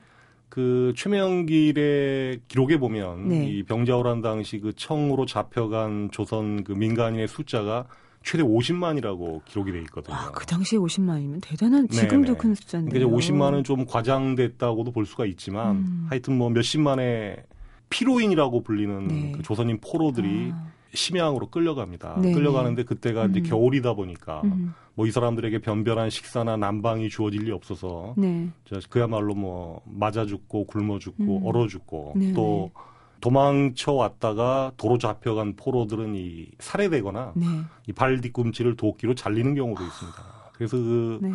그 0.49 0.93
최명길의 0.97 2.41
기록에 2.47 2.77
보면 2.77 3.29
네. 3.29 3.47
이 3.47 3.63
병자호란 3.63 4.21
당시 4.21 4.59
그 4.59 4.73
청으로 4.75 5.25
잡혀간 5.25 6.09
조선 6.11 6.63
그 6.63 6.73
민간인의 6.73 7.27
숫자가 7.29 7.87
최대 8.23 8.43
50만이라고 8.43 9.43
기록이 9.45 9.71
돼 9.71 9.79
있거든요. 9.83 10.15
와, 10.15 10.31
그 10.31 10.45
당시에 10.45 10.77
50만이면 10.77 11.41
대단한 11.41 11.87
네, 11.87 11.95
지금도 11.95 12.33
네. 12.33 12.37
큰 12.37 12.53
숫자인데요. 12.53 13.07
그러니까 13.07 13.19
이제 13.19 13.31
50만은 13.31 13.63
좀 13.63 13.85
과장됐다고도 13.85 14.91
볼 14.91 15.05
수가 15.05 15.25
있지만 15.25 15.77
음. 15.77 16.05
하여튼 16.09 16.37
뭐 16.37 16.49
몇십만의 16.49 17.43
피로인이라고 17.91 18.63
불리는 18.63 19.07
네. 19.07 19.31
그 19.35 19.43
조선인 19.43 19.79
포로들이 19.79 20.51
아, 20.51 20.71
심양으로 20.93 21.51
끌려갑니다. 21.51 22.19
네네. 22.19 22.33
끌려가는데 22.33 22.83
그때가 22.83 23.25
이제 23.25 23.41
음. 23.41 23.43
겨울이다 23.43 23.93
보니까 23.93 24.41
음. 24.45 24.73
뭐이 24.95 25.11
사람들에게 25.11 25.59
변변한 25.59 26.09
식사나 26.09 26.57
난방이 26.57 27.09
주어질 27.09 27.43
리 27.43 27.51
없어서 27.51 28.15
네. 28.17 28.49
저 28.65 28.79
그야말로 28.89 29.35
뭐 29.35 29.81
맞아 29.85 30.25
죽고 30.25 30.65
굶어 30.65 30.99
죽고 30.99 31.37
음. 31.37 31.45
얼어 31.45 31.67
죽고 31.67 32.13
네네. 32.15 32.33
또 32.33 32.71
도망쳐 33.19 33.93
왔다가 33.93 34.71
도로 34.77 34.97
잡혀간 34.97 35.55
포로들은 35.55 36.15
이 36.15 36.47
살해되거나 36.59 37.33
네. 37.35 37.45
이발 37.87 38.19
뒤꿈치를 38.19 38.75
도끼로 38.75 39.13
잘리는 39.13 39.53
경우도 39.53 39.83
있습니다. 39.83 40.17
그래서 40.53 40.77
그 40.77 41.19
네. 41.21 41.31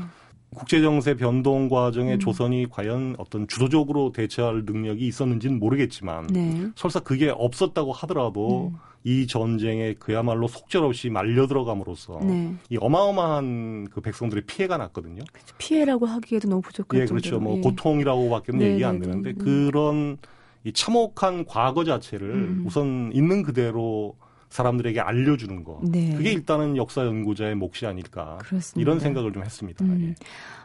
국제 0.56 0.80
정세 0.80 1.14
변동 1.14 1.68
과정에 1.68 2.14
음. 2.14 2.18
조선이 2.18 2.66
과연 2.70 3.14
어떤 3.18 3.46
주도적으로 3.46 4.10
대처할 4.10 4.64
능력이 4.64 5.06
있었는지는 5.06 5.58
모르겠지만 5.58 6.28
네. 6.28 6.68
설사 6.74 6.98
그게 6.98 7.28
없었다고 7.28 7.92
하더라도 7.92 8.72
음. 8.72 8.78
이 9.04 9.26
전쟁에 9.26 9.94
그야말로 9.98 10.48
속절없이 10.48 11.10
말려 11.10 11.46
들어감으로써 11.46 12.20
네. 12.22 12.54
이 12.70 12.78
어마어마한 12.80 13.88
그 13.92 14.00
백성들의 14.00 14.44
피해가 14.46 14.78
났거든요. 14.78 15.22
피해라고 15.58 16.06
하기에도 16.06 16.48
너무 16.48 16.62
부족할 16.62 17.02
예, 17.02 17.04
그렇죠. 17.04 17.30
정도로. 17.30 17.40
뭐 17.40 17.58
예. 17.58 17.60
고통이라고밖에는 17.60 18.58
네, 18.58 18.72
얘기가 18.72 18.88
안 18.88 18.98
네, 18.98 19.06
되는데 19.06 19.32
네, 19.32 19.38
네. 19.38 19.44
그런 19.44 20.16
이 20.64 20.72
참혹한 20.72 21.44
과거 21.44 21.84
자체를 21.84 22.30
음. 22.30 22.64
우선 22.66 23.12
있는 23.14 23.42
그대로 23.42 24.16
사람들에게 24.50 25.00
알려주는 25.00 25.64
거. 25.64 25.80
네. 25.82 26.14
그게 26.14 26.32
일단은 26.32 26.76
역사 26.76 27.04
연구자의 27.04 27.54
몫이 27.54 27.86
아닐까. 27.86 28.38
그렇습니다. 28.40 28.80
이런 28.80 29.00
생각을 29.00 29.32
좀 29.32 29.42
했습니다. 29.44 29.84
음. 29.84 30.00
예. 30.08 30.14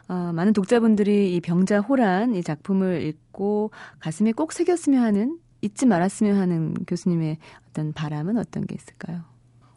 아, 0.08 0.32
많은 0.34 0.52
독자분들이 0.52 1.34
이 1.34 1.40
병자 1.40 1.80
호란 1.80 2.34
이 2.34 2.42
작품을 2.42 3.02
읽고 3.02 3.70
가슴에 4.00 4.32
꼭 4.32 4.52
새겼으면 4.52 5.02
하는 5.02 5.38
잊지 5.60 5.86
말았으면 5.86 6.36
하는 6.36 6.74
교수님의 6.86 7.38
어떤 7.70 7.92
바람은 7.92 8.36
어떤 8.38 8.66
게 8.66 8.74
있을까요? 8.74 9.22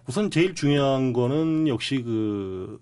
우선 0.07 0.29
제일 0.31 0.55
중요한 0.55 1.13
거는 1.13 1.67
역시 1.67 2.01
그 2.01 2.79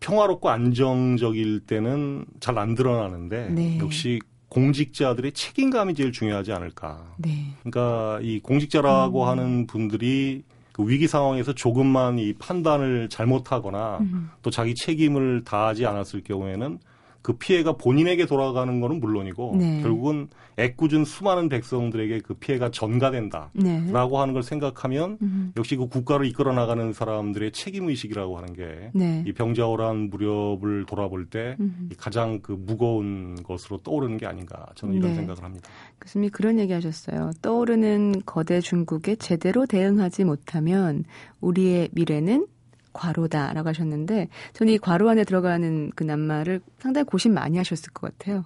평화롭고 0.00 0.50
안정적일 0.50 1.60
때는 1.60 2.26
잘 2.40 2.58
안 2.58 2.74
드러나는데 2.74 3.48
네. 3.50 3.78
역시 3.78 4.20
공직자들의 4.54 5.32
책임감이 5.32 5.94
제일 5.94 6.12
중요하지 6.12 6.52
않을까. 6.52 7.04
네. 7.16 7.48
그러니까 7.64 8.20
이 8.22 8.38
공직자라고 8.38 9.24
음. 9.24 9.28
하는 9.28 9.66
분들이 9.66 10.44
그 10.70 10.88
위기 10.88 11.08
상황에서 11.08 11.52
조금만 11.54 12.20
이 12.20 12.32
판단을 12.34 13.08
잘못하거나 13.08 13.98
음. 14.02 14.30
또 14.42 14.50
자기 14.50 14.76
책임을 14.76 15.42
다하지 15.44 15.86
않았을 15.86 16.22
경우에는 16.22 16.78
그 17.24 17.32
피해가 17.32 17.78
본인에게 17.78 18.26
돌아가는 18.26 18.80
거는 18.80 19.00
물론이고 19.00 19.56
네. 19.58 19.80
결국은 19.80 20.28
애꿎은 20.58 21.06
수많은 21.06 21.48
백성들에게 21.48 22.20
그 22.20 22.34
피해가 22.34 22.70
전가된다라고 22.70 23.50
네. 23.54 23.90
하는 23.92 24.34
걸 24.34 24.42
생각하면 24.42 25.16
음. 25.22 25.52
역시 25.56 25.74
그 25.74 25.88
국가를 25.88 26.26
이끌어 26.26 26.52
나가는 26.52 26.92
사람들의 26.92 27.52
책임 27.52 27.88
의식이라고 27.88 28.36
하는 28.36 28.52
게이 28.52 28.90
네. 28.92 29.24
병자호란 29.34 30.10
무렵을 30.10 30.84
돌아볼 30.84 31.24
때 31.30 31.56
음. 31.60 31.88
이 31.90 31.94
가장 31.94 32.40
그 32.42 32.52
무거운 32.52 33.42
것으로 33.42 33.78
떠오르는 33.78 34.18
게 34.18 34.26
아닌가 34.26 34.66
저는 34.74 34.94
이런 34.94 35.12
네. 35.12 35.16
생각을 35.16 35.42
합니다. 35.42 35.70
교수님이 36.02 36.28
그런 36.28 36.58
얘기 36.58 36.74
하셨어요. 36.74 37.30
떠오르는 37.40 38.20
거대 38.26 38.60
중국에 38.60 39.16
제대로 39.16 39.64
대응하지 39.64 40.24
못하면 40.24 41.04
우리의 41.40 41.88
미래는 41.92 42.48
과로다라고 42.94 43.68
하셨는데 43.68 44.28
저는 44.54 44.72
이 44.72 44.78
과로 44.78 45.10
안에 45.10 45.24
들어가는 45.24 45.92
그 45.94 46.04
낱말을 46.04 46.62
상당히 46.78 47.04
고심 47.04 47.34
많이 47.34 47.58
하셨을 47.58 47.92
것 47.92 48.16
같아요. 48.16 48.44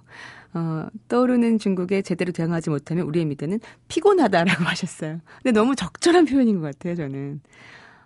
어, 0.53 0.87
떠오르는 1.07 1.59
중국에 1.59 2.01
제대로 2.01 2.31
대응하지 2.33 2.69
못하면 2.69 3.05
우리의 3.05 3.25
미래는 3.25 3.59
피곤하다라고 3.87 4.65
하셨어요. 4.65 5.21
근데 5.41 5.51
너무 5.57 5.75
적절한 5.75 6.25
표현인 6.25 6.59
것 6.59 6.63
같아요, 6.63 6.95
저는. 6.95 7.39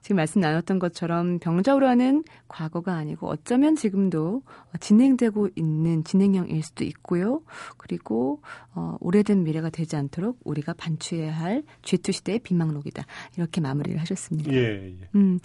지금 0.03 0.17
말씀 0.17 0.41
나눴던 0.41 0.79
것처럼 0.79 1.39
병자호란은 1.39 2.25
과거가 2.49 2.93
아니고 2.93 3.29
어쩌면 3.29 3.77
지금도 3.77 4.43
진행되고 4.81 5.47
있는 5.55 6.03
진행형일 6.03 6.61
수도 6.61 6.83
있고요. 6.83 7.41
그리고 7.77 8.41
어, 8.75 8.97
오래된 8.99 9.43
미래가 9.43 9.69
되지 9.69 9.95
않도록 9.95 10.39
우리가 10.43 10.73
반추해야 10.73 11.33
할 11.33 11.63
G2 11.83 12.11
시대의 12.11 12.39
비망록이다. 12.39 13.05
이렇게 13.37 13.61
마무리를 13.61 13.97
하셨습니다. 14.01 14.51
예, 14.51 14.89
예. 14.89 15.09
음, 15.15 15.39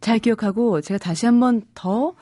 잘 0.00 0.18
기억하고 0.18 0.80
제가 0.80 0.98
다시 0.98 1.26
한 1.26 1.38
번 1.40 1.62
더 1.74 2.14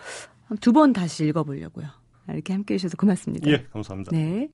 두 0.61 0.72
번 0.72 0.93
다시 0.93 1.26
읽어보려고요. 1.26 1.87
이렇게 2.29 2.53
함께 2.53 2.74
해주셔서 2.74 2.97
고맙습니다. 2.97 3.51
예, 3.51 3.64
감사합니다. 3.72 4.11
네. 4.12 4.49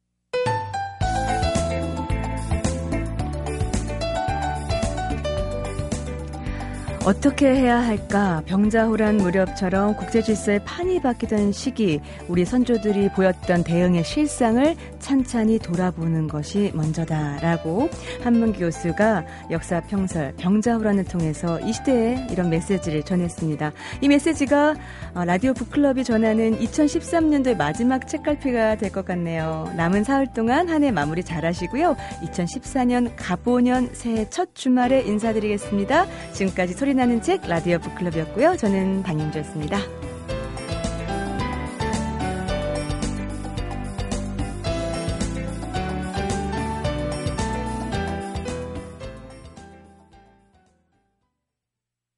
어떻게 7.04 7.48
해야 7.54 7.80
할까? 7.86 8.42
병자호란 8.46 9.18
무렵처럼 9.18 9.94
국제 9.94 10.22
질서의 10.22 10.64
판이 10.64 11.02
바뀌던 11.02 11.52
시기, 11.52 12.00
우리 12.28 12.46
선조들이 12.46 13.10
보였던 13.10 13.62
대응의 13.62 14.04
실상을 14.04 14.74
찬찬히 15.00 15.58
돌아보는 15.58 16.28
것이 16.28 16.72
먼저다라고 16.74 17.90
한문기 18.22 18.60
교수가 18.60 19.26
역사 19.50 19.82
평설 19.82 20.32
병자호란을 20.38 21.04
통해서 21.04 21.60
이 21.60 21.74
시대에 21.74 22.26
이런 22.30 22.48
메시지를 22.48 23.02
전했습니다. 23.02 23.72
이 24.00 24.08
메시지가 24.08 24.74
어, 25.14 25.24
라디오 25.26 25.52
북클럽이 25.52 26.04
전하는 26.04 26.58
2013년도의 26.58 27.58
마지막 27.58 28.08
책갈피가 28.08 28.76
될 28.76 28.90
것 28.90 29.04
같네요. 29.04 29.70
남은 29.76 30.04
사흘 30.04 30.26
동안 30.32 30.68
한 30.70 30.82
해 30.82 30.90
마무리 30.90 31.22
잘 31.22 31.44
하시고요. 31.44 31.96
2014년 32.22 33.10
가보년 33.16 33.90
새해 33.92 34.26
첫 34.30 34.54
주말에 34.54 35.02
인사드리겠습니다. 35.02 36.06
지금까지 36.32 36.72
소리 36.72 36.93
나는 36.94 37.20
책 37.22 37.46
라디오 37.48 37.78
북클럽이었고요. 37.78 38.56
저는 38.56 39.02
반영주였습니다. 39.02 39.78